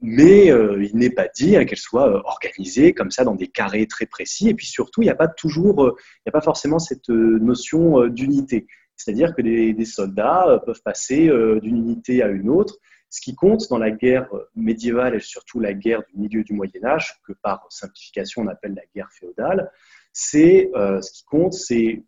[0.01, 4.05] mais il n'est pas dit hein, qu'elles soient organisées comme ça dans des carrés très
[4.05, 4.49] précis.
[4.49, 8.07] Et puis surtout, il n'y a pas toujours, il n'y a pas forcément cette notion
[8.07, 8.67] d'unité.
[8.97, 12.77] C'est-à-dire que des, soldats euh, peuvent passer euh, d'une unité à une autre.
[13.09, 16.83] Ce qui compte dans la guerre médiévale et surtout la guerre du milieu du Moyen
[16.83, 19.71] Âge, que par simplification on appelle la guerre féodale,
[20.11, 22.03] c'est euh, ce qui compte, c'est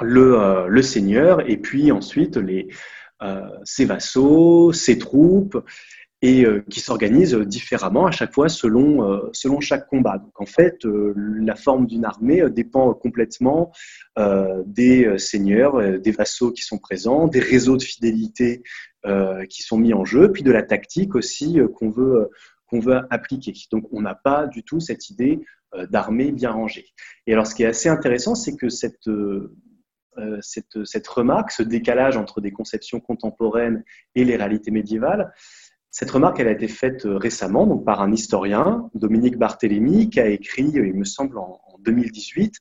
[0.00, 2.38] le, seigneur et puis ensuite
[3.64, 5.62] ses vassaux, ses troupes
[6.26, 10.18] et euh, qui s'organisent différemment à chaque fois selon, euh, selon chaque combat.
[10.18, 13.70] Donc en fait, euh, la forme d'une armée dépend complètement
[14.64, 18.62] des seigneurs, des vassaux qui sont présents, des réseaux de fidélité
[19.50, 22.30] qui sont mis en jeu, puis de la tactique aussi qu'on veut,
[22.72, 23.52] veut appliquer.
[23.70, 25.40] Donc on n'a pas du tout cette idée
[25.90, 26.86] d'armée bien rangée.
[27.26, 29.10] Et alors ce qui est assez intéressant, c'est que cette,
[30.40, 33.84] cette, cette remarque, ce décalage entre des conceptions contemporaines
[34.14, 35.30] et les réalités médiévales,
[35.98, 40.70] cette remarque, a été faite euh, récemment par un historien, Dominique Barthélémy, qui a écrit,
[40.74, 42.56] il me semble, en 2018,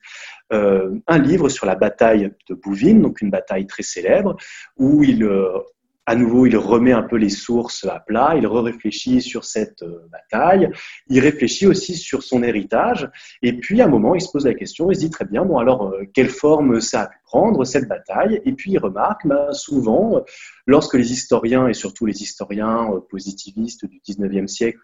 [0.54, 4.38] euh, un livre sur la bataille de Bouvines, donc une bataille très célèbre,
[4.78, 5.50] où il euh,
[6.06, 10.08] à nouveau, il remet un peu les sources à plat, il réfléchit sur cette euh,
[10.12, 10.70] bataille,
[11.08, 13.10] il réfléchit aussi sur son héritage,
[13.41, 15.46] et puis à un moment, il se pose la question, il se dit très bien,
[15.46, 18.41] bon alors, euh, quelle forme ça a pu prendre, cette bataille?
[18.46, 20.24] Et puis il remarque, ben, souvent,
[20.68, 24.80] lorsque les historiens, et surtout les historiens euh, positivistes du 19e siècle,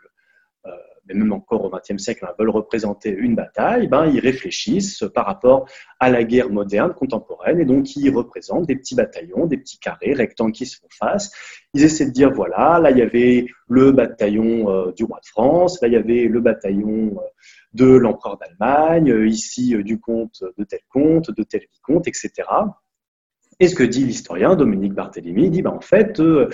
[1.07, 5.25] mais même encore au XXe siècle, hein, veulent représenter une bataille, ben, ils réfléchissent par
[5.25, 5.67] rapport
[5.99, 10.13] à la guerre moderne, contemporaine, et donc ils représentent des petits bataillons, des petits carrés,
[10.13, 11.31] rectangles qui se font face.
[11.73, 15.27] Ils essaient de dire, voilà, là il y avait le bataillon euh, du roi de
[15.27, 17.27] France, là il y avait le bataillon euh,
[17.73, 22.31] de l'empereur d'Allemagne, euh, ici du comte de tel comte, de tel vicomte, etc.
[23.61, 26.49] Et ce que dit l'historien Dominique Barthélemy, il dit ben, en fait, euh,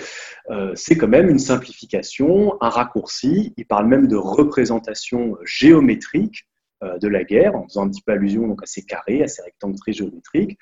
[0.50, 3.54] euh, c'est quand même une simplification, un raccourci.
[3.56, 6.46] Il parle même de représentation géométrique
[6.82, 9.42] de la guerre, en faisant un petit peu allusion donc, à ces carrés, à ces
[9.42, 10.58] rectangles très géométriques,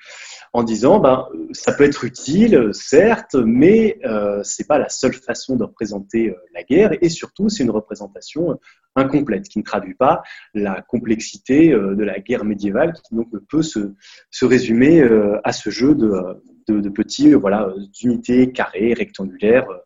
[0.53, 5.13] en disant ben, ça peut être utile, certes, mais euh, ce n'est pas la seule
[5.13, 8.59] façon de représenter euh, la guerre, et surtout c'est une représentation
[8.95, 10.23] incomplète, qui ne traduit pas
[10.55, 13.93] la complexité de la guerre médiévale, qui donc ne peut se,
[14.31, 15.07] se résumer
[15.43, 16.11] à ce jeu de,
[16.67, 19.77] de, de petits voilà, unités carrées, rectangulaires, euh,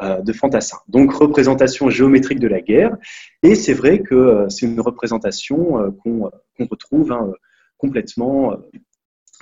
[0.00, 0.78] de fantassins.
[0.88, 2.96] Donc représentation géométrique de la guerre,
[3.42, 6.30] et c'est vrai que euh, c'est une représentation euh, qu'on
[6.70, 7.32] retrouve hein,
[7.78, 8.56] complètement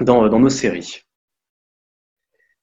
[0.00, 1.05] dans, nos séries.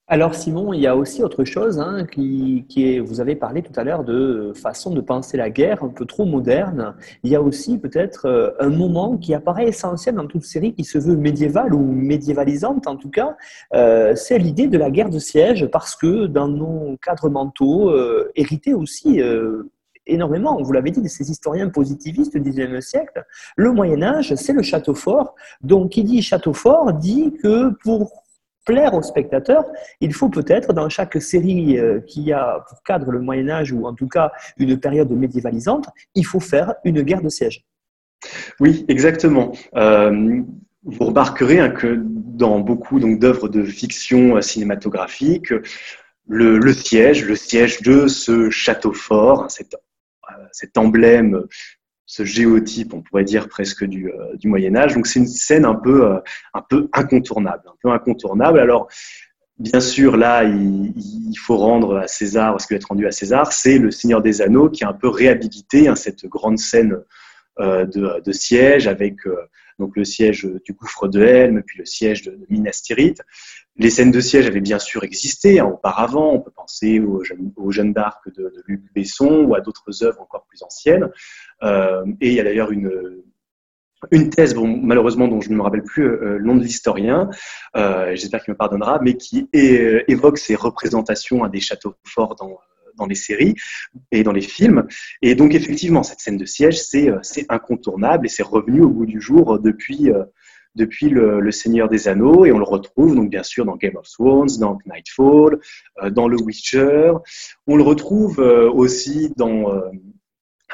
[0.10, 3.72] Alors Simon, il y a aussi autre chose hein, qui, est, vous avez parlé tout
[3.78, 6.94] à l'heure de façon de penser la guerre un peu trop moderne.
[7.24, 10.84] Il y a aussi peut-être euh, un moment qui apparaît essentiel dans toute série qui
[10.84, 13.38] se veut médiévale ou médiévalisante en tout cas,
[13.76, 18.30] euh, c'est l'idée de la guerre de siège parce que dans nos cadres mentaux, euh,
[18.36, 19.22] hérités aussi
[20.06, 23.24] énormément, vous l'avez dit, de ces historiens positivistes du XIXe siècle,
[23.56, 25.36] le Moyen Âge, c'est le château fort.
[25.62, 28.23] Donc, qui dit château fort dit que pour
[28.66, 29.66] plaire aux spectateurs,
[30.00, 33.86] il faut peut-être dans chaque série euh, qui a pour cadre le Moyen Âge ou
[33.86, 37.66] en tout cas une période médiévalisante, il faut faire une guerre de siège.
[38.60, 39.52] Oui, exactement.
[39.76, 40.42] Euh,
[40.86, 45.54] vous remarquerez hein, que dans beaucoup d'œuvres de fiction euh, cinématographique,
[46.28, 49.76] le, siège, le siège de ce château fort, cet,
[50.54, 51.44] cet emblème
[52.06, 54.94] ce géotype, on pourrait dire presque du, euh, du Moyen Âge.
[54.94, 58.60] Donc c'est une scène un peu, euh, incontournable.
[58.60, 58.88] Alors
[59.58, 63.52] bien sûr là, il, faut rendre à César ce qui doit être rendu à César.
[63.52, 66.98] C'est le Seigneur des Anneaux qui a un peu réhabilité hein, cette grande scène
[67.60, 69.18] euh, de, de, siège avec
[69.80, 73.22] donc le siège du gouffre de Helm, puis le siège de, de Minas Tirith.
[73.78, 76.34] Les scènes de siège avaient bien sûr existé hein, auparavant.
[76.34, 80.46] On peut penser aux, Jeunes d'Arc de, de, Luc Besson ou à d'autres œuvres encore
[80.48, 81.10] plus anciennes.
[81.64, 82.92] Euh, et il y a d'ailleurs une,
[84.12, 87.30] une thèse, bon, malheureusement, dont je ne me rappelle plus euh, le nom de l'historien,
[87.76, 92.60] euh, j'espère qu'il me pardonnera, mais qui évoque ces représentations à des châteaux forts dans,
[92.98, 93.56] dans les séries
[94.12, 94.88] et dans les films.
[95.24, 99.20] Et donc, effectivement, cette scène de siège, c'est incontournable et c'est revenu au bout du
[99.20, 100.12] jour depuis,
[100.76, 104.10] depuis le, Seigneur des Anneaux, et on le retrouve donc bien sûr dans Game of
[104.10, 105.60] Thrones, dans Nightfall,
[106.02, 107.14] euh, dans The Witcher.
[107.68, 109.82] On le retrouve euh, aussi dans euh,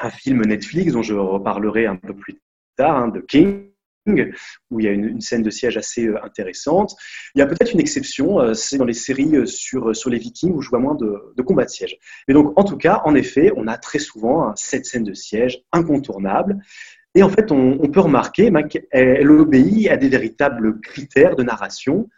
[0.00, 2.40] un film Netflix dont je reparlerai un peu plus
[2.76, 3.66] tard, hein, The King
[4.70, 6.96] où il y a une, scène de siège assez intéressante.
[7.34, 10.62] Il y a peut-être une exception, c'est dans les séries sur, sur les Vikings où
[10.62, 11.98] je vois moins de, de combats de siège.
[12.26, 15.12] Mais donc, en tout cas, en effet, on a très souvent hein, cette scène de
[15.12, 16.60] siège incontournable
[17.14, 22.08] et en fait, on, peut remarquer qu'elle obéit à des véritables critères de narration,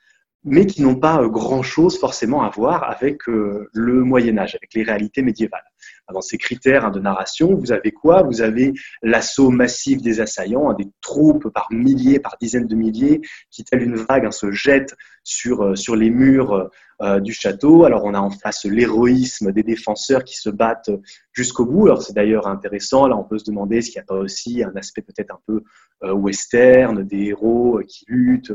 [0.44, 4.74] mais qui n'ont pas euh, grand-chose forcément à voir avec euh, le Moyen Âge, avec
[4.74, 5.64] les réalités médiévales.
[6.12, 8.22] Dans ces critères hein, de narration, vous avez quoi?
[8.22, 13.20] Vous avez l'assaut massif des assaillants, hein, des troupes par milliers, par dizaines de milliers,
[13.50, 17.84] qui, telle une vague, hein, se jettent sur, euh, sur les murs euh, du château.
[17.84, 20.90] Alors, on a en face l'héroïsme des défenseurs qui se battent
[21.32, 21.86] jusqu'au bout.
[21.86, 23.06] Alors, c'est d'ailleurs intéressant.
[23.06, 25.62] Là, on peut se demander s'il n'y a pas aussi un aspect peut-être un peu
[26.02, 28.52] euh, western, des héros qui luttent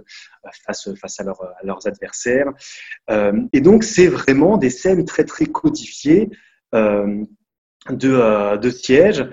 [0.65, 2.51] face, face à, à leurs adversaires.
[3.53, 6.29] et donc, c'est vraiment des scènes très, très codifiées
[7.93, 9.25] de, euh, de sièges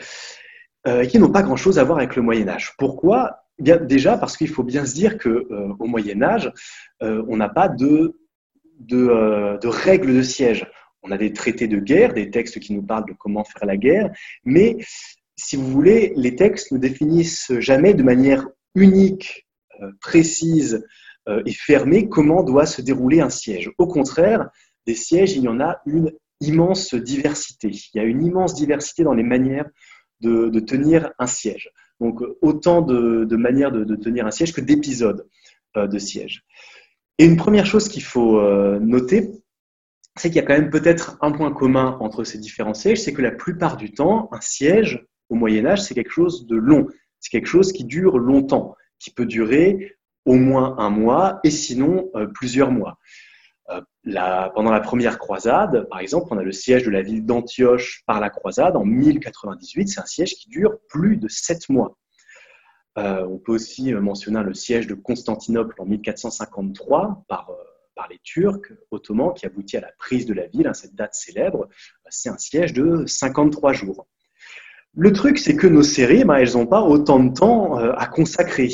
[0.86, 2.74] euh, qui n'ont pas grand-chose à voir avec le Moyen Âge.
[2.78, 3.40] Pourquoi?
[3.58, 6.52] Eh Bien, Déjà parce qu'il faut bien se dire qu'au euh, au Moyen Âge,
[7.00, 8.18] on n'a pas de,
[8.80, 10.66] de, règles de siège.
[11.02, 13.76] On a des traités de guerre, des textes qui nous parlent de comment faire la
[13.76, 14.10] guerre,
[14.44, 14.78] mais
[15.36, 19.46] si vous voulez, les textes ne définissent jamais de manière unique,
[20.00, 20.86] précise
[21.28, 23.70] et fermée comment doit se dérouler un siège.
[23.76, 24.48] Au contraire,
[24.86, 26.12] des sièges, il y en a une
[26.46, 27.68] immense diversité.
[27.68, 29.68] Il y a une immense diversité dans les manières
[30.20, 31.70] de, tenir un siège.
[32.00, 35.26] Donc autant de, manières de, tenir un siège que d'épisodes
[35.76, 36.44] euh, de siège.
[37.18, 39.30] Et une première chose qu'il faut euh, noter,
[40.16, 43.12] c'est qu'il y a quand même peut-être un point commun entre ces différents sièges, c'est
[43.12, 46.86] que la plupart du temps, un siège au Moyen Âge, c'est quelque chose de long.
[47.20, 52.10] C'est quelque chose qui dure longtemps, qui peut durer au moins un mois et sinon
[52.14, 52.98] euh, plusieurs mois.
[54.54, 58.20] Pendant la première croisade, par exemple, on a le siège de la ville d'Antioche par
[58.20, 59.88] la croisade en 1098.
[59.88, 61.96] C'est un siège qui dure plus de sept mois.
[62.96, 67.50] on peut aussi mentionner le siège de Constantinople en 1453 par,
[68.10, 70.66] les Turcs ottomans qui aboutit à la prise de la ville.
[70.66, 71.68] Hein, cette date célèbre,
[72.10, 74.06] c'est un siège de 53 jours.
[74.96, 78.06] Le truc, c'est que nos séries, ben, elles n'ont pas autant de temps euh, à
[78.06, 78.68] consacrer.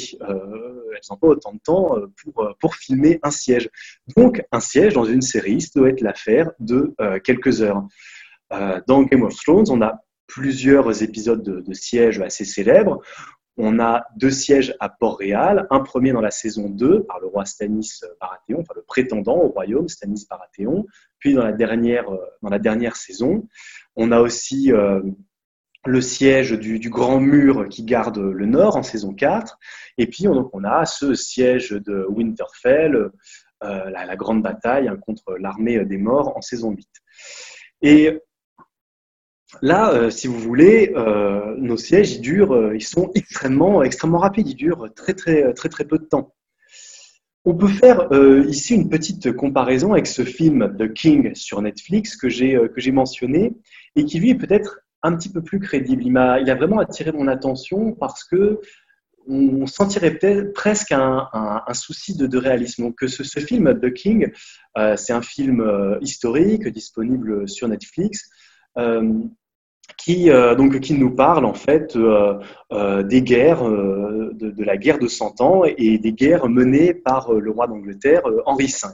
[0.91, 3.69] Euh, elles n'ont pas autant de temps euh, pour, pour filmer un siège.
[4.17, 7.83] Donc, un siège dans une série, ça doit être l'affaire de quelques heures.
[8.87, 13.01] dans Game of Thrones, on a plusieurs épisodes de, de sièges assez célèbres.
[13.57, 17.45] On a deux sièges à Port-Réal, un premier dans la saison 2 par le roi
[17.45, 20.87] Stanis Baratheon, enfin le prétendant au royaume Stanis Baratheon,
[21.19, 22.07] puis dans la dernière,
[22.43, 23.47] dans la dernière saison.
[23.97, 24.73] On a aussi
[25.87, 29.59] le siège du, grand mur qui garde le nord en saison 4.
[29.99, 33.11] Et puis, on, on a ce siège de Winterfell,
[33.63, 36.89] euh, la, grande bataille hein, contre l'armée des morts en saison 8.
[37.83, 38.19] Et
[39.61, 44.49] là, euh, si vous voulez, euh, nos sièges, ils durent, ils sont extrêmement, extrêmement rapides,
[44.49, 46.35] ils durent très, très, très, très peu de temps.
[47.45, 48.09] On peut faire
[48.49, 53.55] ici une petite comparaison avec ce film The King sur Netflix que j'ai mentionné
[53.97, 56.03] et qui lui est peut-être un petit peu plus crédible.
[56.05, 58.61] Il a, il a vraiment attiré mon attention parce que
[59.29, 60.19] on sentirait
[60.55, 62.85] presque un, souci de, réalisme.
[62.85, 64.33] Donc, ce, ce, film, The King,
[64.79, 68.29] euh, c'est un film euh, historique disponible sur Netflix.
[68.79, 69.13] Euh,
[69.97, 75.41] qui, donc, qui nous parle en fait des guerres, de, de, la guerre de Cent
[75.41, 78.89] Ans et des guerres menées par le roi d'Angleterre, Henri V.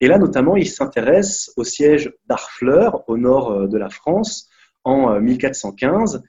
[0.00, 4.49] Et là, notamment, il s'intéresse au siège d'Arfleur, au nord de la France,
[4.84, 6.16] en 1415.
[6.16, 6.20] Euh,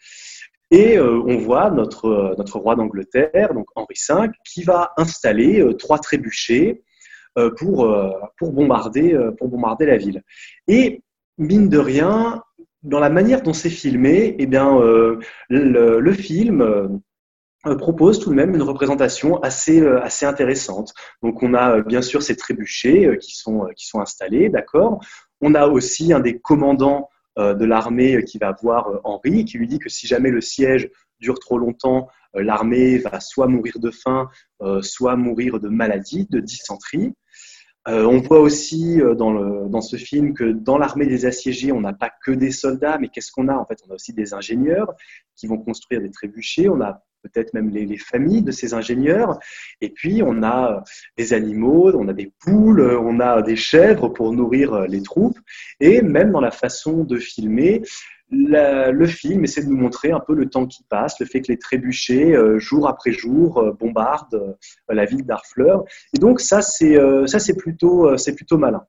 [0.74, 5.66] et euh, on voit notre, euh, notre roi d'Angleterre, donc Henri V, qui va installer
[5.78, 6.84] trois trébuchets
[7.58, 7.98] pour,
[8.38, 10.22] pour, bombarder, pour bombarder la ville.
[10.68, 11.02] Et
[11.38, 12.44] mine de rien,
[12.84, 14.78] dans la manière dont c'est filmé, eh bien,
[15.50, 17.02] le, film
[17.78, 20.94] propose tout de même une représentation assez, assez intéressante.
[21.24, 25.00] Donc on a bien sûr ces trébuchets qui sont, qui sont installés, d'accord.
[25.40, 27.08] On a aussi un des commandants
[27.38, 30.90] de l'armée qui va voir euh, Henri, qui lui dit que si jamais le siège
[31.20, 34.30] dure trop longtemps, euh, l'armée va soit mourir de faim,
[34.82, 37.14] soit mourir de maladie, de dysenterie.
[37.88, 41.94] on voit aussi dans, le, dans, ce film que dans l'armée des assiégés, on n'a
[41.94, 43.56] pas que des soldats, mais qu'est-ce qu'on a?
[43.56, 44.94] En fait, on a aussi des ingénieurs
[45.36, 46.70] qui vont construire des trébuchets.
[46.70, 49.40] On a peut-être même les, familles de ces ingénieurs.
[49.80, 50.84] Et puis, on a
[51.18, 55.40] des animaux, on a des poules, on a des chèvres pour nourrir les troupes.
[55.80, 57.84] Et même dans la façon de filmer,
[58.32, 61.52] le film essaie de nous montrer un peu le temps qui passe, le fait que
[61.52, 65.84] les trébuchets, euh, jour après jour, euh, bombardent euh, la ville d'Arfleur.
[66.14, 68.84] Et donc, ça, c'est ça c'est plutôt, c'est plutôt malin.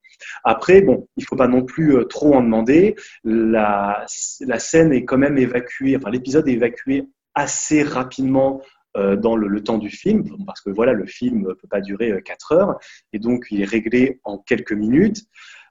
[0.45, 2.97] Après, bon, il faut pas non plus trop en demander.
[3.24, 4.05] La,
[4.41, 7.05] la scène est quand même évacuée, enfin, l'épisode est évacué
[7.35, 8.62] assez rapidement
[8.97, 12.12] euh, dans le, temps du film, parce que voilà, le film ne peut pas durer
[12.22, 12.78] 4 euh, heures,
[13.14, 15.22] et donc il est réglé en quelques minutes.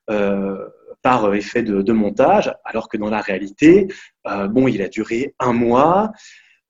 [0.09, 0.68] Euh,
[1.03, 3.88] par effet de, montage, alors que dans la réalité,
[4.24, 6.12] bon, il a duré un mois,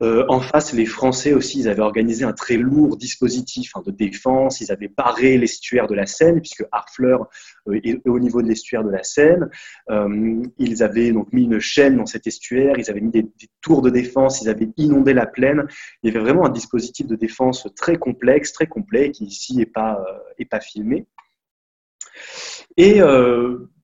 [0.02, 3.92] euh, en face, les Français aussi, ils avaient organisé un très lourd dispositif hein, de
[3.92, 4.60] défense.
[4.60, 7.28] Ils avaient barré l'estuaire de la Seine, puisque Harfleur
[7.68, 9.50] euh, est au niveau de l'estuaire de la Seine.
[9.90, 12.76] Euh, ils avaient donc mis une chaîne dans cet estuaire.
[12.78, 13.30] Ils avaient mis des,
[13.62, 14.42] tours de défense.
[14.42, 15.68] Ils avaient inondé la plaine.
[16.02, 19.66] Il y avait vraiment un dispositif de défense très complexe, très complet, qui ici n'est
[19.66, 20.04] pas,
[20.50, 21.06] pas filmé.
[22.78, 23.02] Et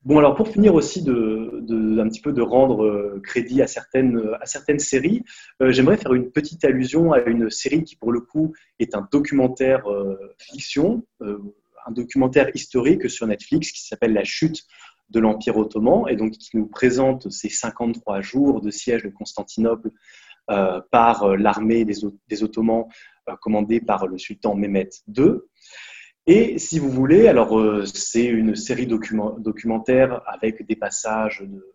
[0.08, 4.22] Bon, alors pour finir aussi de, un petit peu de rendre euh, crédit à certaines,
[4.40, 5.26] à certaines séries,
[5.62, 9.06] euh, j'aimerais faire une petite allusion à une série qui pour le coup est un
[9.12, 14.64] documentaire euh, fiction, un documentaire historique sur Netflix qui s'appelle La chute
[15.10, 19.92] de l'Empire ottoman et donc qui nous présente ces 53 jours de siège de Constantinople
[20.90, 21.96] par l'armée des,
[22.30, 22.86] des, Ottomans
[23.42, 25.42] commandée par le sultan Mehmet II.
[26.30, 31.74] Et si vous voulez, alors euh, c'est une série documentaire avec des passages de,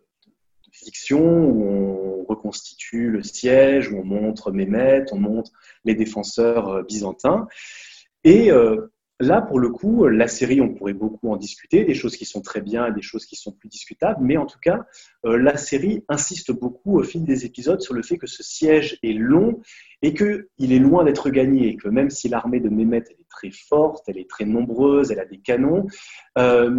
[0.75, 5.51] fiction où on reconstitue le siège, où on montre Mehmet, on montre
[5.85, 7.47] les défenseurs euh, byzantins.
[8.23, 12.17] Et euh, Là, pour le coup, la série, on pourrait beaucoup en discuter, des choses
[12.17, 14.85] qui sont très bien et des choses qui sont plus discutables, mais en tout cas,
[15.23, 19.13] la série insiste beaucoup au fil des épisodes sur le fait que ce siège est
[19.13, 19.61] long
[20.01, 23.03] et qu'il est loin d'être gagné, et que même si l'armée de Mehmet
[23.33, 25.87] très forte, elle est très nombreuse, elle a des canons,
[26.37, 26.69] euh,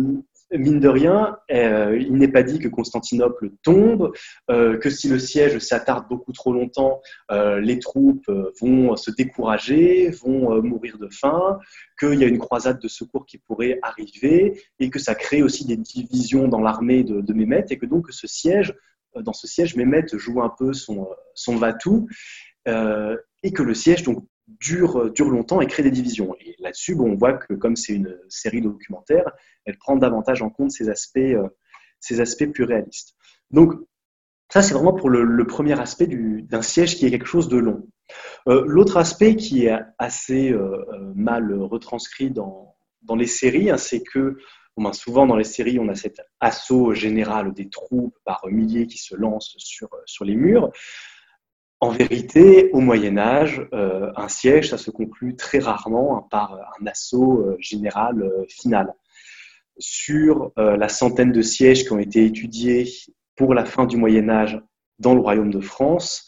[0.53, 4.13] mine de rien, euh, il n'est pas dit que Constantinople tombe,
[4.51, 7.01] euh, que si le siège s'attarde beaucoup trop longtemps,
[7.31, 8.31] les troupes
[8.61, 11.59] vont se décourager, vont mourir de faim,
[11.99, 15.67] qu'il y a une croisade de secours qui pourrait arriver, et que ça crée aussi
[15.67, 18.75] des divisions dans l'armée de, de Mehmet, et que donc ce siège,
[19.17, 22.07] dans ce siège, Mehmet joue un peu son, son va-tout,
[22.67, 24.25] et que le siège donc
[24.65, 26.35] dure, dure longtemps et crée des divisions.
[26.41, 29.31] Et là-dessus, on voit que comme c'est une série documentaire,
[29.65, 31.49] elle prend davantage en compte ces aspects, euh,
[32.53, 33.15] plus réalistes.
[33.51, 33.75] Donc,
[34.53, 37.89] ça, c'est vraiment pour le, premier aspect d'un siège qui est quelque chose de long.
[38.49, 40.85] Euh, l'autre aspect qui est assez euh,
[41.15, 42.75] mal retranscrit dans,
[43.17, 44.39] les séries, hein, c'est que
[44.77, 48.99] ben, souvent dans les séries, on a cet assaut général des troupes par milliers qui
[48.99, 50.71] se lancent sur les murs.
[51.85, 56.59] En vérité, au Moyen Âge, euh, un siège, ça se conclut très rarement hein, par
[56.81, 58.95] un assaut euh, général euh, final.
[59.79, 62.89] Sur la centaine de sièges qui ont été étudiés
[63.37, 64.63] pour la fin du Moyen Âge
[65.01, 66.27] dans le Royaume de France,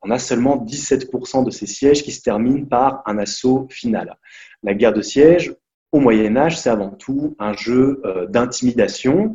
[0.00, 4.16] on a seulement 17% de ces sièges qui se terminent par un assaut final.
[4.62, 5.54] La guerre de siège,
[5.90, 9.34] au Moyen Âge, c'est avant tout un jeu d'intimidation.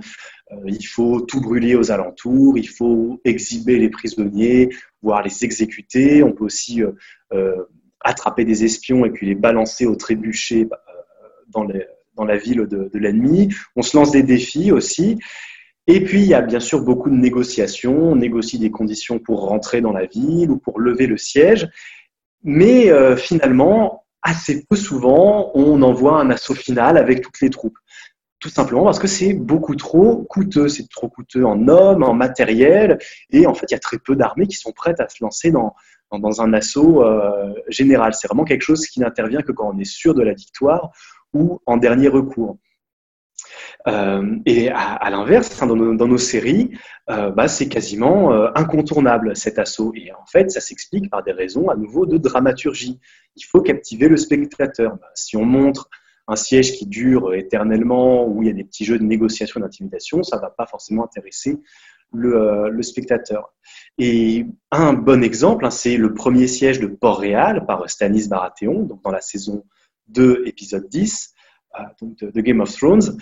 [0.66, 4.70] Il faut tout brûler aux alentours, il faut exhiber les prisonniers,
[5.02, 6.24] voire les exécuter.
[6.24, 6.92] On peut aussi euh,
[7.34, 7.56] euh,
[8.02, 11.68] attraper des espions et puis les balancer au trébuchet euh, dans,
[12.16, 13.54] dans la ville de, l'ennemi.
[13.76, 15.20] On se lance des défis aussi.
[15.88, 18.12] Et puis, il y a bien sûr beaucoup de négociations.
[18.12, 21.68] On négocie des conditions pour rentrer dans la ville ou pour lever le siège.
[22.44, 27.78] Mais finalement, assez peu souvent, on envoie un assaut final avec toutes les troupes.
[28.40, 30.70] Tout simplement parce que c'est beaucoup trop coûteux.
[30.70, 32.98] C'est trop coûteux en hommes, en matériel.
[33.32, 35.52] Et en fait, il y a très peu d'armées qui sont prêtes à se lancer
[35.52, 35.76] dans,
[36.18, 38.14] dans, un assaut euh, général.
[38.14, 40.92] C'est vraiment quelque chose qui n'intervient que quand on est sûr de la victoire
[41.34, 42.58] ou en dernier recours.
[43.88, 46.72] Euh, et à, l'inverse, hein, dans, nos, séries,
[47.10, 49.92] euh, bah, c'est quasiment incontournable cet assaut.
[49.96, 53.02] Et en fait, ça s'explique par des raisons à nouveau de dramaturgie.
[53.36, 54.96] Il faut captiver le spectateur.
[54.96, 55.90] Bah, si on montre
[56.30, 60.24] un siège qui dure éternellement, où il y a des petits jeux de négociation, d'intimidation,
[60.24, 61.60] ça ne va pas forcément intéresser
[62.16, 63.54] euh, le, spectateur.
[64.00, 69.04] Et un bon exemple, hein, c'est le premier siège de Port-Réal par Stanis Baratheon, donc
[69.04, 69.64] dans la saison
[70.08, 71.34] 2, épisode 10
[71.80, 73.16] euh, de, Game of Thrones.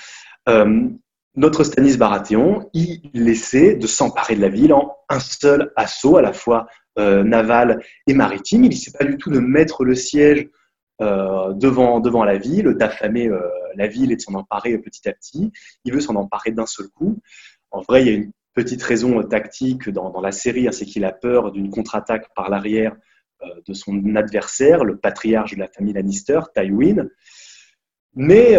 [0.47, 0.87] Euh,
[1.35, 6.21] notre Stanis Baratheon, il essaie de s'emparer de la ville en un seul assaut, à
[6.21, 8.63] la fois naval et maritime.
[8.63, 10.49] Il ne sait pas du tout de mettre le siège
[10.99, 13.39] euh, devant, devant la ville, d'affamer euh,
[13.75, 15.51] la ville et de s'en emparer petit à petit.
[15.85, 17.19] Il veut s'en emparer d'un seul coup.
[17.69, 21.05] En vrai, il y a une petite raison tactique dans, la série, hein, c'est qu'il
[21.05, 22.95] a peur d'une contre-attaque par l'arrière
[23.43, 27.07] euh, de son adversaire, le patriarche de la famille Lannister, Tywin.
[28.15, 28.57] Mais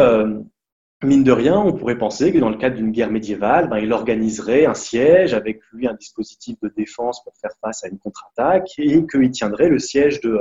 [1.02, 3.92] mine de rien, on pourrait penser que dans le cadre d'une guerre médiévale, ben, il
[3.92, 8.68] organiserait un siège avec lui un dispositif de défense pour faire face à une contre-attaque
[8.78, 10.38] et qu'il tiendrait le siège de,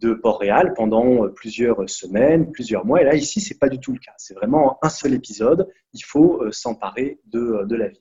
[0.00, 3.02] de Port-Réal pendant euh, plusieurs semaines, plusieurs mois.
[3.02, 4.12] Et là, ici, c'est pas du tout le cas.
[4.16, 5.68] C'est vraiment un seul épisode.
[5.92, 8.00] Il faut euh, s'emparer de, euh, de, la ville.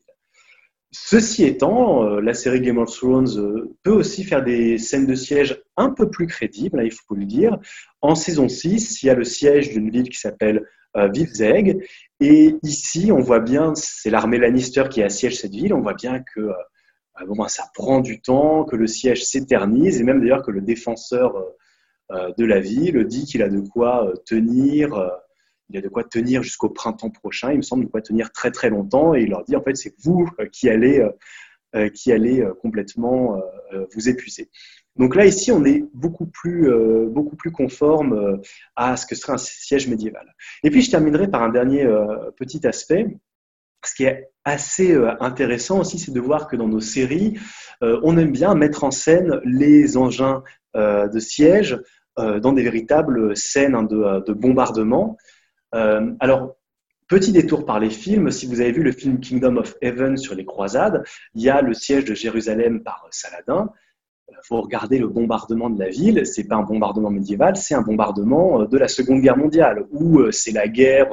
[0.91, 3.27] Ceci étant, la série Game of Thrones
[3.83, 7.59] peut aussi faire des scènes de siège un peu plus crédibles, il faut le dire.
[8.01, 10.63] En saison 6, il y a le siège d'une ville qui s'appelle
[10.95, 11.85] Vivzeg.
[12.21, 15.73] Et ici, on voit bien, c'est l'armée Lannister qui assiège cette ville.
[15.73, 16.53] On voit bien que
[17.25, 20.61] bon, ben, ça prend du temps, que le siège s'éternise, et même d'ailleurs que le
[20.61, 21.35] défenseur
[22.09, 25.09] de la ville dit qu'il a de quoi euh, tenir, euh,
[25.69, 27.51] il a de quoi tenir jusqu'au printemps prochain.
[27.51, 29.13] Il me semble de quoi tenir très très longtemps.
[29.15, 31.05] Et il leur dit en fait c'est vous qui allez
[31.93, 33.41] qui allez complètement
[33.93, 34.49] vous épuiser.
[34.95, 36.71] Donc là, ici, on est beaucoup plus,
[37.09, 38.41] beaucoup plus conforme
[38.77, 40.33] à ce que serait un siège médiéval.
[40.63, 41.85] Et puis, je terminerai par un dernier
[42.37, 43.17] petit aspect.
[43.83, 47.37] Ce qui est assez intéressant aussi, c'est de voir que dans nos séries,
[47.81, 50.43] on aime bien mettre en scène les engins
[50.73, 51.83] de siège euh,
[52.17, 55.17] dans des véritables scènes hein, de, de, bombardement.
[55.75, 56.55] Euh, alors,
[57.09, 60.35] Petit détour par les films, si vous avez vu le film Kingdom of Heaven sur
[60.35, 61.05] les croisades,
[61.35, 63.69] il y a le siège de Jérusalem par Saladin.
[64.29, 66.25] Euh, faut regarder le bombardement de la ville.
[66.25, 70.51] C'est pas un bombardement médiéval, c'est un bombardement de la Seconde Guerre mondiale, où c'est
[70.51, 71.07] la guerre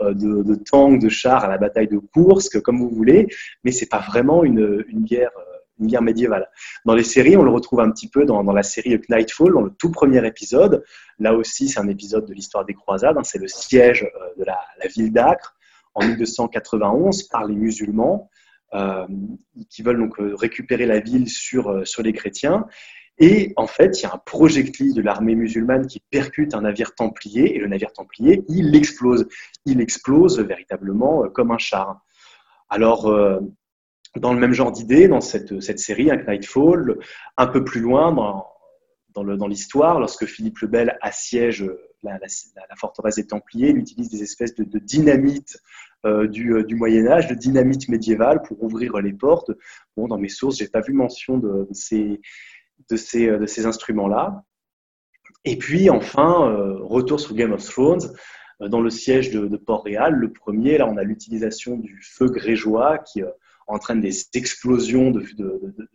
[0.00, 3.28] de, tanks, de chars à la bataille de Kursk, comme vous voulez,
[3.64, 5.32] mais c'est pas vraiment une guerre
[5.80, 6.48] une guerre médiévale.
[6.84, 9.70] Dans les séries, on le retrouve un petit peu dans, la série Nightfall, dans le
[9.70, 10.84] tout premier épisode.
[11.18, 13.16] Là aussi, c'est un épisode de l'histoire des croisades.
[13.18, 13.24] Hein.
[13.24, 14.58] c'est le siège euh, de la,
[14.94, 15.56] ville d'Acre
[15.94, 18.30] en 1291 par les musulmans
[18.74, 19.06] euh,
[19.70, 22.66] qui veulent donc euh, récupérer la ville sur les chrétiens.
[23.18, 26.96] Et en fait, il y a un projectile de l'armée musulmane qui percute un navire
[26.96, 29.28] templier, et le navire templier, il explose.
[29.66, 32.00] Il explose véritablement comme un char.
[32.68, 33.08] Alors,
[34.16, 36.98] dans le même genre d'idée, dans cette, série, un Nightfall,
[37.36, 38.12] un peu plus loin
[39.14, 41.68] dans, l'histoire, lorsque Philippe le Bel assiège
[42.02, 42.18] la,
[42.76, 45.58] forteresse des Templiers, il utilise des espèces de, dynamite
[46.04, 49.50] euh, du, euh, du, Moyen Âge, de dynamite médiévale pour ouvrir les portes.
[49.96, 52.20] Bon, dans mes sources, j'ai pas vu mention de, ces,
[53.64, 54.44] instruments-là.
[55.44, 58.12] Et puis enfin, euh, retour sur Game of Thrones.
[58.60, 63.20] Dans le siège de Port-Réal, le premier, là, on a l'utilisation du feu grégeois qui
[63.66, 65.24] entraîne des explosions de,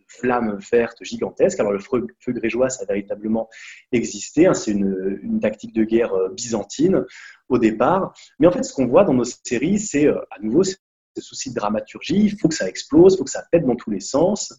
[0.08, 1.60] flammes vertes gigantesques.
[1.60, 3.48] Alors le feu, grégeois, ça a véritablement
[3.92, 4.46] existé.
[4.46, 4.54] Hein.
[4.54, 7.04] c'est une, tactique de guerre euh, byzantine
[7.48, 8.12] au départ.
[8.38, 10.76] Mais en fait, ce qu'on voit dans nos séries, c'est euh, à nouveau ce
[11.18, 12.24] souci de dramaturgie.
[12.24, 14.52] Il faut que ça explose, il faut que ça pète dans tous les sens.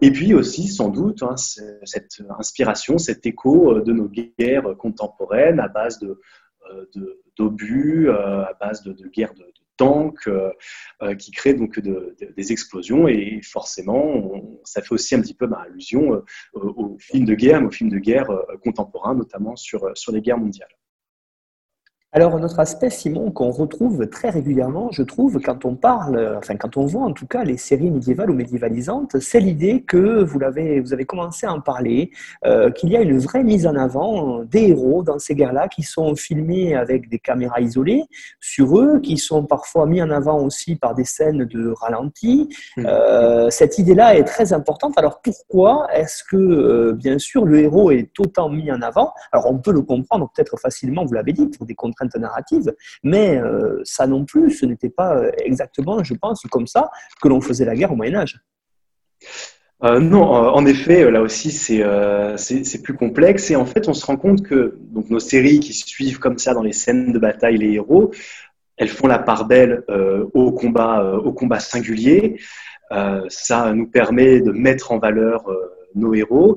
[0.00, 5.60] Et puis aussi, sans doute, hein, cette inspiration, cet écho euh, de nos guerres contemporaines
[5.60, 6.20] à base de
[7.36, 9.44] d'obus, à base de, de guerres de,
[9.82, 10.50] euh,
[11.02, 14.32] euh, qui créent donc des explosions et forcément
[14.64, 16.22] ça fait aussi un petit peu bah, allusion euh,
[16.54, 18.28] aux films de guerre, mais aux films de guerre
[18.62, 20.68] contemporains, notamment sur les guerres mondiales.
[22.16, 26.76] Alors, notre aspect, Simon, qu'on retrouve très régulièrement, je trouve, quand on parle, enfin, quand
[26.76, 30.78] on voit en tout cas les séries médiévales ou médiévalisantes, c'est l'idée que vous, l'avez,
[30.78, 32.12] vous avez commencé à en parler,
[32.46, 35.82] euh, qu'il y a une vraie mise en avant des héros dans ces guerres-là qui
[35.82, 38.04] sont filmés avec des caméras isolées
[38.38, 42.48] sur eux, qui sont parfois mis en avant aussi par des scènes de ralenti.
[42.76, 42.86] Mmh.
[42.86, 44.96] Euh, cette idée-là est très importante.
[44.98, 49.12] Alors, pourquoi est-ce que, euh, bien sûr, le héros est autant mis en avant?
[49.32, 53.38] Alors, on peut le comprendre peut-être facilement, vous l'avez dit, pour des contraintes narrative, mais
[53.38, 56.90] euh, ça non plus, ce n'était pas euh, exactement, je pense, comme ça
[57.20, 58.40] que l'on faisait la guerre au Moyen Âge.
[59.82, 63.50] Euh, non, en effet, là aussi, c'est plus complexe.
[63.50, 66.54] Et en fait, on se rend compte que donc, nos séries qui suivent comme ça
[66.54, 68.10] dans les scènes de bataille les héros,
[68.76, 69.84] elles font la part belle
[70.32, 72.40] au, combat, au combat singulier.
[73.28, 75.44] ça nous permet de mettre en valeur
[75.94, 76.56] nos héros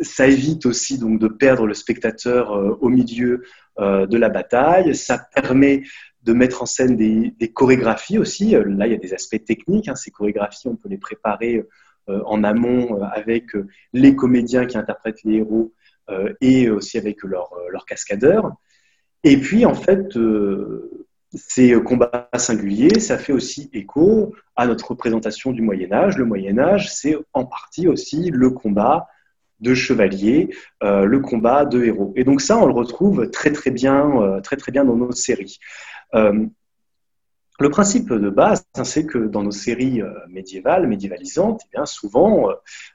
[0.00, 2.50] ça évite aussi donc de perdre le spectateur
[2.82, 3.44] au milieu euh,
[3.78, 4.94] de la bataille.
[4.94, 5.82] Ça permet
[6.26, 8.56] de mettre en scène des, chorégraphies aussi.
[8.56, 9.88] Euh, là, il y a des aspects techniques.
[9.88, 9.94] Hein.
[9.94, 11.64] Ces chorégraphies, on peut les préparer
[12.08, 13.46] euh, en amont avec
[13.92, 15.72] les comédiens qui interprètent les héros
[16.40, 18.52] et aussi avec leurs cascadeurs.
[19.24, 20.16] Et puis, en fait,
[21.34, 26.16] ces combats singuliers, ça fait aussi écho à notre représentation du Moyen Âge.
[26.16, 29.08] Le Moyen Âge, c'est en partie aussi le combat
[29.60, 30.50] de chevaliers,
[30.82, 32.12] euh, le combat de héros.
[32.16, 35.12] Et donc ça, on le retrouve très très bien, euh, très très bien dans nos
[35.12, 35.58] séries.
[36.14, 36.46] Euh,
[37.58, 42.50] le principe de base, hein, c'est que dans nos séries médiévales, médiévalisantes, eh souvent,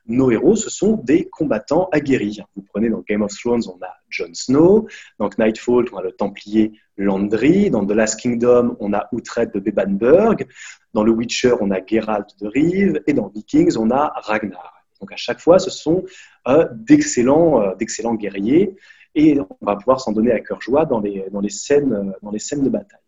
[0.05, 2.41] nos héros, ce sont des combattants aguerris.
[2.55, 4.87] Vous prenez dans Game of Thrones, on a Jon Snow,
[5.17, 9.59] dans Nightfall, on a le Templier Landry, dans The Last Kingdom, on a Uhtred de
[9.59, 10.45] Bebanburg,
[10.93, 14.81] dans The Witcher, on a Geralt de Rive, et dans Vikings, on a Ragnar.
[15.01, 16.05] Donc à chaque fois, ce sont
[16.45, 18.75] d'excellents, euh, d'excellents guerriers
[19.13, 22.99] et on va pouvoir s'en donner à cœur joie dans les, euh, scènes de bataille.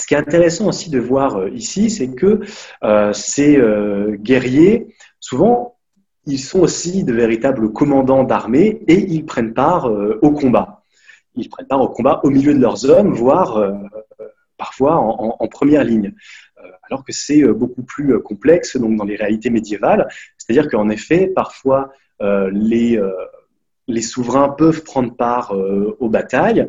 [0.00, 2.40] Ce qui est intéressant aussi de voir ici, c'est que
[3.12, 3.62] ces
[4.14, 4.88] guerriers,
[5.20, 5.76] souvent,
[6.26, 9.88] ils sont aussi de véritables commandants d'armée et ils prennent part
[10.20, 10.82] au combat.
[11.36, 13.72] Ils prennent part au combat au milieu de leurs hommes, voire
[14.56, 16.12] parfois en, première ligne.
[16.90, 20.08] alors que c'est beaucoup plus complexe dans les réalités médiévales.
[20.38, 23.12] C'est-à-dire qu'en effet, parfois, euh, les, euh,
[23.88, 26.68] les souverains peuvent prendre part euh, aux batailles,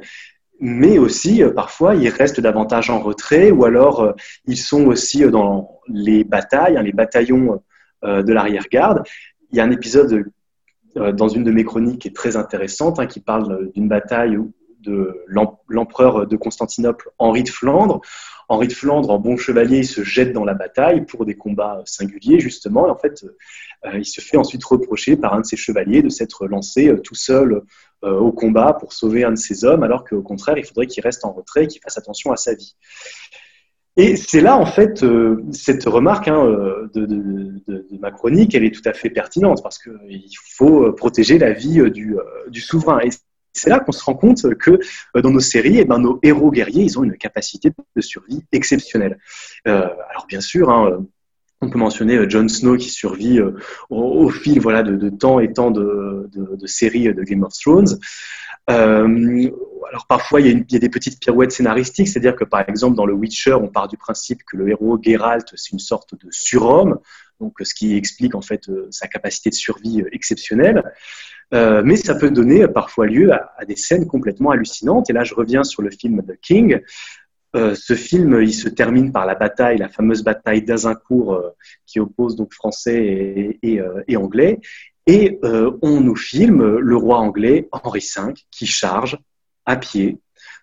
[0.59, 4.13] mais aussi parfois ils restent davantage en retrait ou alors
[4.45, 7.61] ils sont aussi dans les batailles, hein, les bataillons
[8.03, 9.03] de l'arrière-garde.
[9.51, 10.31] Il y a un épisode
[10.95, 14.39] dans une de mes chroniques qui est très intéressante, hein, qui parle d'une bataille
[14.85, 15.23] de
[15.67, 18.01] l'empereur de Constantinople, Henri de Flandre.
[18.47, 21.81] Henri de Flandre, en bon chevalier, il se jette dans la bataille pour des combats
[21.85, 22.87] singuliers, justement.
[22.89, 23.25] En fait,
[23.85, 26.97] euh, il se fait ensuite reprocher par un de ses chevaliers de s'être lancé euh,
[26.97, 27.63] tout seul
[28.03, 31.03] euh, au combat pour sauver un de ses hommes, alors qu'au contraire, il faudrait qu'il
[31.03, 32.75] reste en retrait et qu'il fasse attention à sa vie.
[33.97, 35.05] Et c'est là, en fait,
[35.53, 36.43] cette remarque hein,
[36.93, 41.81] de, ma chronique, elle est tout à fait pertinente, parce qu'il faut protéger la vie
[41.91, 42.13] du,
[42.59, 42.99] souverain.
[43.55, 44.79] C'est là qu'on se rend compte que
[45.15, 49.17] dans nos séries, eh ben, nos héros guerriers, ils ont une capacité de survie exceptionnelle.
[49.65, 51.05] alors bien sûr, hein,
[51.61, 53.51] on peut mentionner euh, Jon Snow qui survit euh,
[53.89, 56.29] au, fil voilà, de, temps et temps de,
[56.65, 57.99] séries de Game of Thrones.
[58.69, 59.49] Euh,
[59.89, 63.13] alors parfois il y, a des petites pirouettes scénaristiques, c'est-à-dire que par exemple dans le
[63.13, 66.97] Witcher, on part du principe que le héros Geralt c'est une sorte de surhomme,
[67.39, 68.61] donc ce qui explique en fait
[68.91, 70.83] sa capacité de survie exceptionnelle.
[71.51, 75.09] mais ça peut donner parfois lieu à, des scènes complètement hallucinantes.
[75.09, 76.81] Et là, je reviens sur le film The King,
[77.55, 81.49] euh, ce film, il se termine par la bataille, la fameuse bataille d'Azincourt euh,
[81.85, 84.59] qui oppose donc français et, euh, anglais.
[85.07, 85.39] Et
[85.83, 89.19] on nous filme le roi anglais Henri V qui charge
[89.63, 90.17] à pied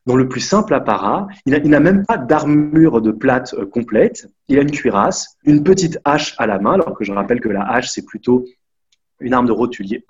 [0.06, 1.26] dans le plus simple apparat.
[1.46, 4.28] Il n'a même pas d'armure de plate complète.
[4.48, 7.48] Il a une cuirasse, une petite hache à la main, alors que je rappelle que
[7.48, 8.44] la hache, c'est plutôt
[9.20, 10.04] une arme de roturier.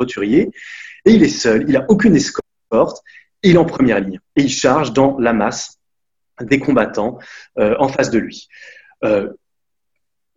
[1.04, 3.02] Et il est seul, il n'a aucune escorte.
[3.42, 5.78] Il est en première ligne et il charge dans la masse
[6.40, 7.18] des combattants
[7.58, 8.48] euh, en face de lui.
[9.04, 9.30] Euh,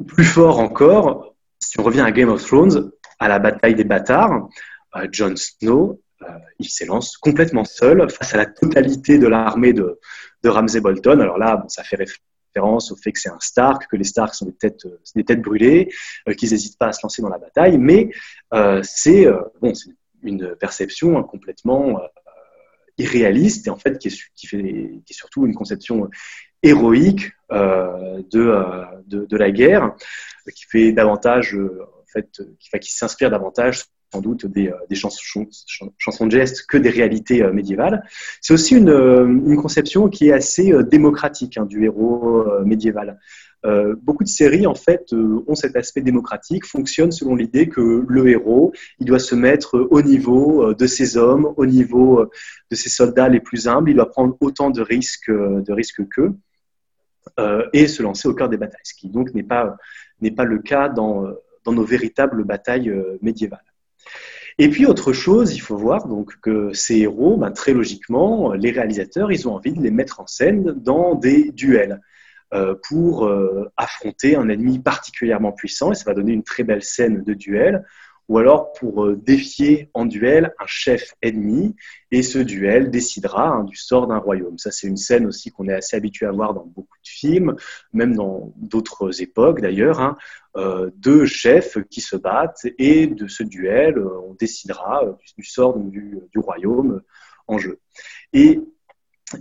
[0.07, 4.49] plus fort encore, si on revient à Game of Thrones, à la bataille des bâtards,
[4.95, 6.01] euh, Jon Snow,
[6.59, 9.99] il s'élance complètement seul face à la totalité de l'armée de,
[10.43, 11.19] Ramsay Bolton.
[11.19, 14.45] Alors là, ça fait référence au fait que c'est un Stark, que les Stark sont
[14.45, 14.85] des têtes,
[15.25, 15.89] têtes brûlées,
[16.37, 18.11] qu'ils n'hésitent pas à se lancer dans la bataille, mais
[18.83, 19.27] c'est
[20.21, 21.99] une perception complètement
[22.97, 26.09] irréaliste et en fait qui est, surtout une conception
[26.63, 29.95] héroïque euh, de, euh, de, de, la guerre,
[30.55, 31.85] qui fait davantage, euh,
[32.81, 33.85] qui s'inspire davantage
[34.15, 35.45] sans doute des, des chansons,
[36.25, 38.03] de gestes que des réalités médiévales.
[38.41, 43.17] C'est aussi une, une, conception qui est assez démocratique hein, du héros médiéval.
[43.65, 48.05] Euh, beaucoup de séries en fait euh, ont cet aspect démocratique, fonctionnent selon l'idée que
[48.07, 52.29] le héros, il doit se mettre au niveau euh, de ses hommes, au niveau
[52.69, 56.33] de ses soldats les plus humbles, il doit prendre autant de risques, de qu'eux
[57.73, 59.75] et se lancer au cœur des batailles, ce qui donc n'est pas,
[60.21, 61.25] n'est pas le cas dans
[61.65, 63.74] nos véritables batailles médiévales.
[64.57, 68.71] Et puis autre chose, il faut voir donc que ces héros, ben, très logiquement, les
[68.71, 72.01] réalisateurs, ils ont envie de les mettre en scène dans des duels.
[72.53, 76.83] Euh, pour euh, affronter un ennemi particulièrement puissant, et ça va donner une très belle
[76.83, 77.83] scène de duel,
[78.27, 81.75] ou alors pour euh, défier en duel un chef ennemi,
[82.11, 84.57] et ce duel décidera hein, du sort d'un royaume.
[84.57, 87.55] Ça, c'est une scène aussi qu'on est assez habitué à voir dans beaucoup de films,
[87.93, 90.17] même dans d'autres époques d'ailleurs, hein,
[90.95, 95.03] deux chefs qui se battent, et de ce duel, on décidera
[95.37, 97.01] du, sort du, royaume
[97.47, 97.79] en jeu.
[98.31, 98.61] Et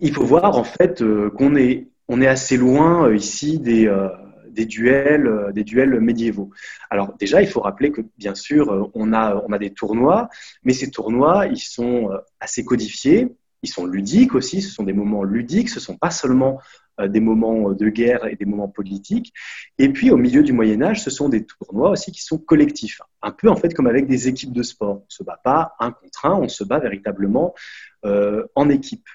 [0.01, 1.05] il faut voir en fait
[1.37, 4.09] qu'on est assez loin euh, ici des, euh,
[4.55, 6.51] des, duels, euh, des duels médiévaux.
[6.91, 10.29] Alors déjà, il faut rappeler que bien sûr, on a, on a des tournois,
[10.63, 13.29] mais ces tournois, ils sont assez codifiés,
[13.63, 16.61] ils sont ludiques aussi, ce sont des moments ludiques, ce ne sont pas seulement
[17.03, 19.33] des moments de guerre et des moments politiques.
[19.79, 23.01] Et puis au milieu du Moyen Âge, ce sont des tournois aussi qui sont collectifs,
[23.23, 24.97] un peu en fait comme avec des équipes de sport.
[24.97, 27.55] On ne se bat pas un contre un, on se bat véritablement
[28.03, 29.09] en équipe.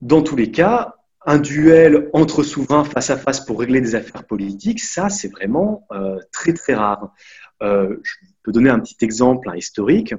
[0.00, 0.96] Dans tous les cas,
[1.26, 5.86] un duel entre souverains face à face pour régler des affaires politiques, ça, c'est vraiment
[5.92, 7.14] euh, très, très rare.
[7.62, 10.14] Euh, je peux donner un petit exemple historique.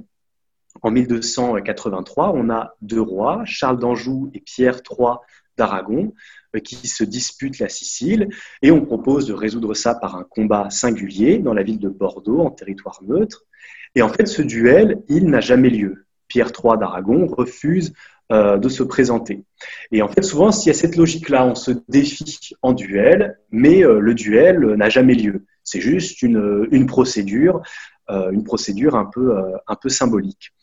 [0.82, 5.18] En 1283, on a deux rois, Charles d'Anjou et Pierre III
[5.58, 6.14] d'Aragon,
[6.56, 8.30] euh, qui se disputent la Sicile,
[8.62, 12.39] et on propose de résoudre ça par un combat singulier dans la ville de Bordeaux,
[12.39, 13.45] en territoire neutre.
[13.93, 16.06] Et en fait, ce duel, il n'a jamais lieu.
[16.28, 17.93] Pierre III d'Aragon refuse
[18.32, 19.44] euh, de se présenter.
[19.92, 23.86] Et en fait, souvent, s'il y a cette logique-là, on se défie en duel, mais
[23.86, 25.46] euh, le duel n'a jamais lieu.
[25.64, 27.62] C'est juste une, procédure,
[28.10, 29.36] euh, une procédure un peu,
[29.68, 30.54] un peu symbolique.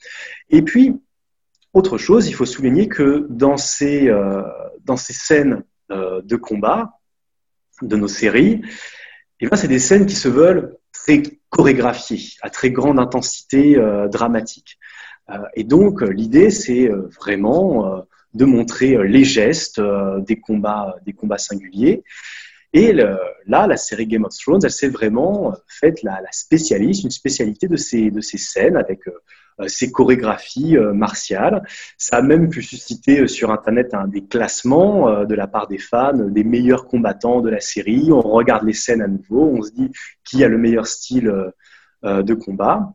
[0.51, 1.01] Et puis,
[1.73, 4.11] autre chose, il faut souligner que dans ces,
[4.85, 6.99] dans ces scènes de combat
[7.81, 8.63] de nos séries,
[9.39, 13.77] eh ben, c'est des scènes qui se veulent très chorégraphiées, à très grande intensité
[14.11, 14.79] dramatique.
[15.31, 18.05] Euh, et donc, euh, l'idée, c'est euh, vraiment
[18.35, 19.81] de montrer les gestes
[20.27, 22.03] des, combats, des combats singuliers.
[22.73, 27.69] Et là, la série Game of Thrones, elle s'est vraiment faite la, spécialiste, une spécialité
[27.69, 29.01] de ces, de ces scènes avec
[29.67, 31.63] ces chorégraphies martiales.
[31.99, 36.17] Ça a même pu susciter sur Internet un des classements de la part des fans
[36.17, 38.11] des meilleurs combattants de la série.
[38.11, 39.91] On regarde les scènes à nouveau, on se dit
[40.25, 41.31] qui a le meilleur style
[42.03, 42.95] de combat.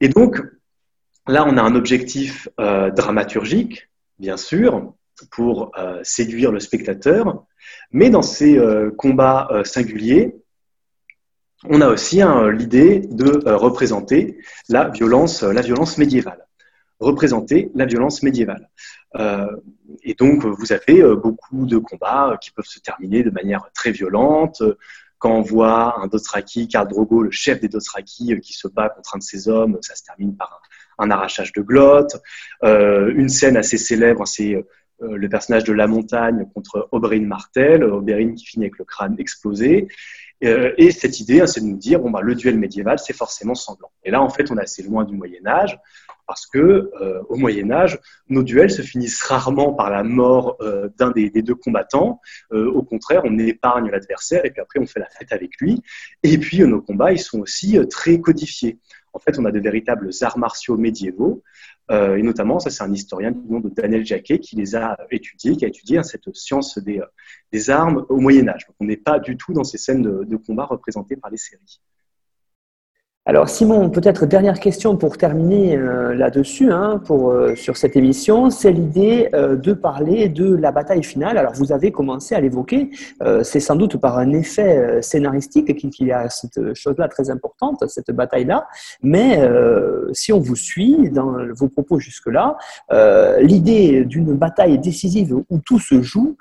[0.00, 0.40] Et donc,
[1.28, 4.92] Là, on a un objectif euh, dramaturgique, bien sûr,
[5.30, 7.44] pour euh, séduire le spectateur,
[7.92, 10.34] mais dans ces euh, combats singuliers,
[11.64, 12.20] on a aussi
[12.54, 16.44] l'idée de représenter la violence, la violence médiévale.
[16.98, 18.68] Représenter la violence médiévale.
[20.02, 24.60] et donc, vous avez beaucoup de combats qui peuvent se terminer de manière très violente,
[25.22, 29.14] quand on voit un Dothraki, Karl Drogo, le chef des Dothraki, qui se bat contre
[29.14, 30.60] un de ses hommes, ça se termine par
[30.98, 32.16] un, arrachage de glotte.
[32.64, 34.64] Euh, une scène assez célèbre, c'est
[35.00, 39.88] le personnage de La Montagne contre Oberyn Martel, Oberyn qui finit avec le crâne explosé.
[40.40, 43.56] et cette idée, hein, c'est de nous dire, bon, bah, le duel médiéval, c'est forcément
[43.56, 43.90] sanglant.
[44.04, 45.76] Et là, en fait, on est assez loin du Moyen Âge
[46.26, 50.88] parce que euh, au Moyen Âge, nos duels se finissent rarement par la mort euh,
[50.98, 52.20] d'un des, deux combattants.
[52.52, 55.82] Euh, au contraire, on épargne l'adversaire et puis après on fait la fête avec lui.
[56.22, 58.78] Et puis nos combats, ils sont aussi très codifiés.
[59.12, 61.42] En fait, on a de véritables arts martiaux médiévaux.
[61.90, 65.56] et notamment, ça c'est un historien du nom de Daniel Jacquet qui les a étudiés,
[65.56, 67.00] qui a étudié hein, cette science des,
[67.52, 68.66] des, armes au Moyen Âge.
[68.66, 71.80] Donc, on n'est pas du tout dans ces scènes de combat représentées par les séries.
[73.24, 78.50] Alors Simon, peut-être dernière question pour terminer euh, là-dessus, hein, pour, euh, sur cette émission,
[78.50, 81.38] c'est l'idée euh, de parler de la bataille finale.
[81.38, 82.90] Alors vous avez commencé à l'évoquer,
[83.44, 88.10] c'est sans doute par un effet scénaristique qu'il y a cette chose-là très importante, cette
[88.10, 88.66] bataille-là,
[89.02, 89.40] mais
[90.12, 92.56] si on vous suit dans vos propos jusque-là,
[93.40, 96.36] l'idée d'une bataille décisive où tout se joue,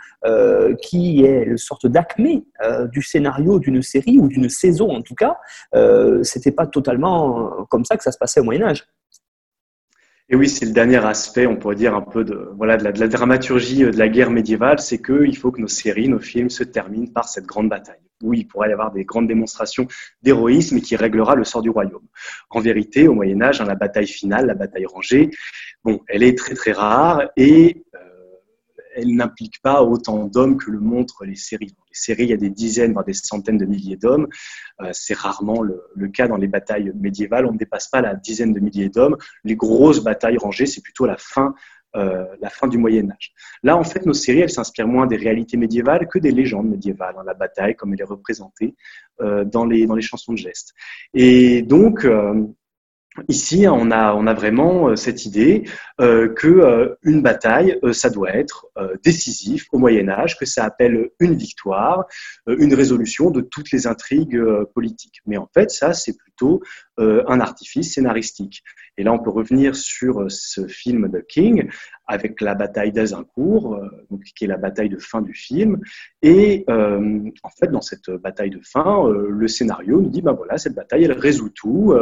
[0.82, 2.44] qui est une sorte d'acmé
[2.92, 5.38] du scénario d'une série ou d'une saison en tout cas,
[6.24, 8.86] c'était pas totalement euh, comme ça que ça se passait au Moyen Âge.
[10.30, 13.08] Et oui, c'est le dernier aspect, on pourrait dire un peu de, voilà, de, la,
[13.10, 16.64] dramaturgie euh, de la guerre médiévale, c'est qu'il faut que nos séries, nos films se
[16.64, 19.88] terminent par cette grande bataille, où il pourrait y avoir des grandes démonstrations
[20.22, 22.08] d'héroïsme qui réglera le sort du royaume.
[22.50, 25.30] En vérité, au Moyen Âge, hein, la bataille finale, la bataille rangée,
[25.84, 27.84] bon, elle est très très rare et
[28.96, 31.74] elle n'implique pas autant d'hommes que le montrent les séries.
[31.78, 34.28] Dans les séries, il y a des dizaines, voire des centaines de milliers d'hommes.
[34.82, 37.46] Euh, c'est rarement le, cas dans les batailles médiévales.
[37.46, 39.18] On ne dépasse pas la dizaine de milliers d'hommes.
[39.44, 41.54] Les grosses batailles rangées, c'est plutôt la fin,
[41.96, 43.34] euh, la fin du Moyen Âge.
[43.64, 47.16] Là, en fait, nos séries, elles s'inspirent moins des réalités médiévales que des légendes médiévales.
[47.18, 48.76] Hein, la bataille, comme elle est représentée
[49.22, 50.74] euh, dans, les, dans les chansons de gestes.
[51.14, 52.06] Et donc,
[53.28, 55.66] Ici, on a, vraiment euh, cette idée
[56.00, 58.68] euh, euh, bataille, euh, ça doit être
[59.04, 62.06] décisif au Moyen Âge, que ça appelle une victoire,
[62.48, 64.42] une résolution de toutes les intrigues
[64.74, 65.22] politiques.
[65.26, 66.31] Mais en fait, ça, c'est plutôt
[66.98, 68.64] un artifice scénaristique.
[68.98, 71.70] Et là, on peut revenir sur ce film de King
[72.06, 73.80] avec la bataille d'Azincourt,
[74.10, 75.80] donc, qui est la bataille de fin du film.
[76.22, 80.76] Et en fait, dans cette bataille de fin, le scénario nous dit, ben voilà, cette
[80.76, 81.96] bataille, elle résout tout.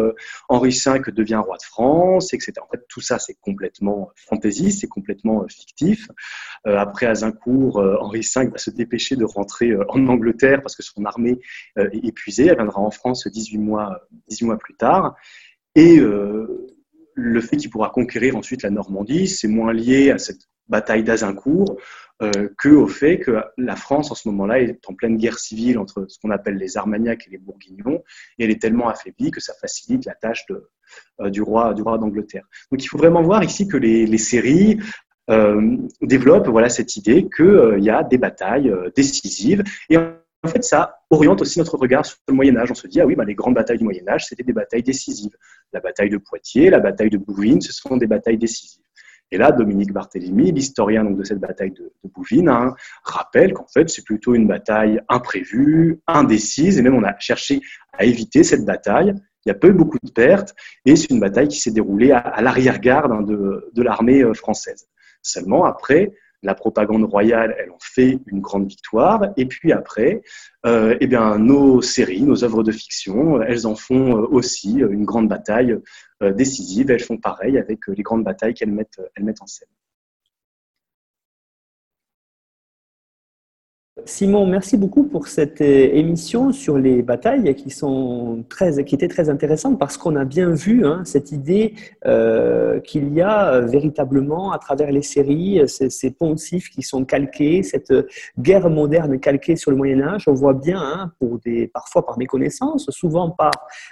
[0.50, 2.54] Henri V devient roi de France, etc.
[2.62, 6.10] En fait, tout ça, c'est complètement fantasy, c'est complètement euh, fictif.
[6.68, 10.84] Euh, après Azincourt, euh, Henri V va se dépêcher de rentrer en Angleterre parce que
[10.84, 11.40] son armée
[11.78, 12.48] est épuisée.
[12.48, 15.16] Elle viendra en France 18 mois, 18 mois plus tard.
[15.76, 21.04] Et le fait qu'il pourra conquérir ensuite la Normandie, c'est moins lié à cette bataille
[21.04, 21.78] d'Azincourt
[22.22, 25.80] euh, que au fait que la France en ce moment-là est en pleine guerre civile
[25.80, 28.04] entre ce qu'on appelle les Armagnacs et les Bourguignons,
[28.38, 30.70] et elle est tellement affaiblie que ça facilite la tâche de,
[31.22, 32.46] euh, du roi, du roi d'Angleterre.
[32.72, 34.80] Donc il faut vraiment voir ici que les, les séries
[35.30, 40.14] euh, développent voilà cette idée qu'il euh, y a des batailles euh, décisives et en
[40.48, 42.72] fait, ça oriente aussi notre regard sur le Moyen Âge.
[42.72, 44.84] On se dit, ah oui, bah, les grandes batailles du Moyen Âge, c'était des batailles
[44.84, 45.36] décisives.
[45.74, 48.84] La bataille de Poitiers, la bataille de Bouvines, ce sont des batailles décisives.
[49.32, 54.04] Et là, Dominique Barthélemy, l'historien de cette bataille de, Bouvines, hein, rappelle qu'en fait, c'est
[54.04, 57.62] plutôt une bataille imprévue, indécise, et même on a cherché
[57.94, 59.14] à éviter cette bataille.
[59.46, 60.56] Il n'y a pas eu beaucoup de pertes,
[60.86, 64.88] et c'est une bataille qui s'est déroulée à, l'arrière-garde hein, de, de l'armée euh, française.
[65.22, 66.12] Seulement, après,
[66.44, 69.34] la propagande royale, elle en fait une grande victoire.
[69.38, 70.22] Et puis après,
[70.66, 75.28] euh, eh nos séries, nos œuvres de fiction, elles en font euh, aussi une grande
[75.28, 75.78] bataille
[76.24, 76.92] euh, décisive.
[76.92, 79.68] Elles font pareil avec les grandes batailles qu'elles mettent, elles mettent en scène.
[84.06, 89.08] Simon, merci beaucoup pour cette euh, émission sur les batailles qui, sont très, qui étaient
[89.08, 91.74] très intéressantes parce qu'on a bien vu hein, cette idée
[92.06, 97.64] euh, qu'il y a euh, véritablement à travers les séries ces, poncifs qui sont calqués,
[97.64, 97.94] cette
[98.38, 100.28] guerre moderne calquée sur le Moyen Âge.
[100.28, 101.12] On voit bien, hein,
[101.74, 103.52] parfois par méconnaissance, souvent par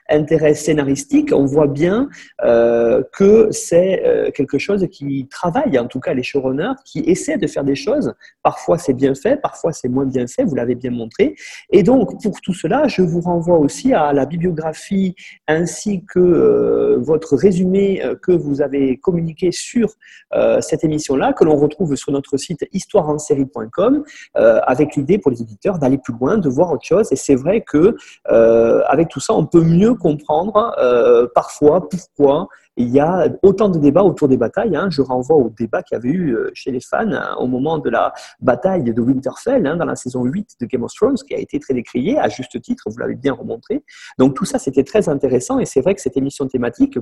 [0.10, 6.24] intérêt scénaristique, on voit bien que c'est quelque chose qui travaille, en tout cas les
[6.24, 8.14] showrunners, qui essaient de faire des choses.
[8.42, 11.36] Parfois c'est bien fait, parfois c'est bien fait, vous l'avez bien montré.
[11.72, 15.16] Et donc, pour tout cela, je vous renvoie aussi à la bibliographie
[15.48, 19.90] ainsi que euh, votre résumé euh, que vous avez communiqué sur
[20.34, 24.04] euh, cette émission-là, que l'on retrouve sur notre site histoireensérie.com,
[24.36, 27.08] avec l'idée pour les éditeurs d'aller plus loin, de voir autre chose.
[27.12, 27.96] Et c'est vrai que
[28.88, 30.76] avec tout ça, on peut mieux comprendre
[31.34, 32.48] parfois pourquoi
[32.78, 34.76] il y a autant de débats autour des batailles.
[34.76, 34.90] Hein.
[34.90, 37.80] Je renvoie au débat qu'il y avait eu euh, chez les fans hein, au moment
[37.80, 41.34] de la bataille de Winterfell hein, dans la saison 8 de Game of Thrones, qui
[41.34, 43.84] a été très décriée, à juste titre, vous l'avez bien remontré.
[44.20, 47.00] Donc tout ça, c'était très intéressant et c'est vrai que cette émission thématique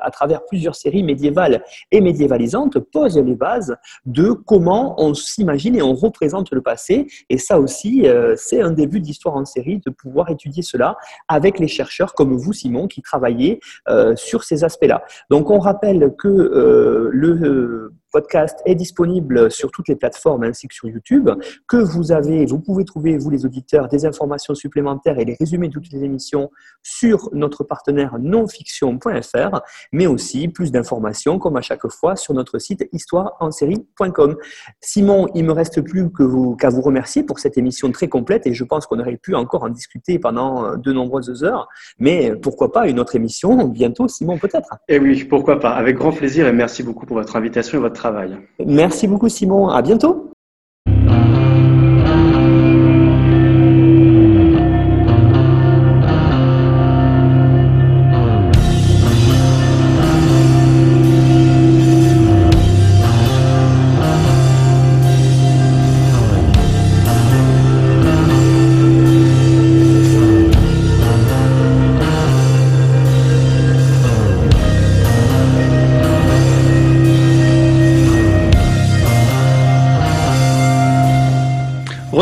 [0.00, 3.76] à travers plusieurs séries médiévales et médiévalisantes, pose les bases
[4.06, 7.06] de comment on s'imagine et on représente le passé.
[7.28, 10.96] Et ça aussi, euh, c'est un début d'histoire en série, de pouvoir étudier cela
[11.28, 15.02] avec les chercheurs comme vous, Simon, qui travaillez euh, sur ces aspects-là.
[15.30, 20.74] Donc, on rappelle que euh, le podcast est disponible sur toutes les plateformes ainsi que
[20.74, 21.30] sur YouTube,
[21.68, 25.68] que vous avez, vous pouvez trouver, vous les auditeurs, des informations supplémentaires et les résumés
[25.68, 26.50] de toutes les émissions
[26.82, 29.60] sur notre partenaire nonfiction.fr,
[29.92, 34.36] mais aussi plus d'informations, comme à chaque fois, sur notre site histoireensérie.com.
[34.80, 38.48] Simon, il me reste plus que vous, qu'à vous remercier pour cette émission très complète
[38.48, 41.68] et je pense qu'on aurait pu encore en discuter pendant de nombreuses heures,
[42.00, 44.74] mais pourquoi pas une autre émission bientôt, Simon, peut-être?
[44.88, 48.04] Eh oui, pourquoi pas, avec grand plaisir et merci beaucoup pour votre invitation et votre
[48.64, 50.30] Merci beaucoup Simon, à bientôt.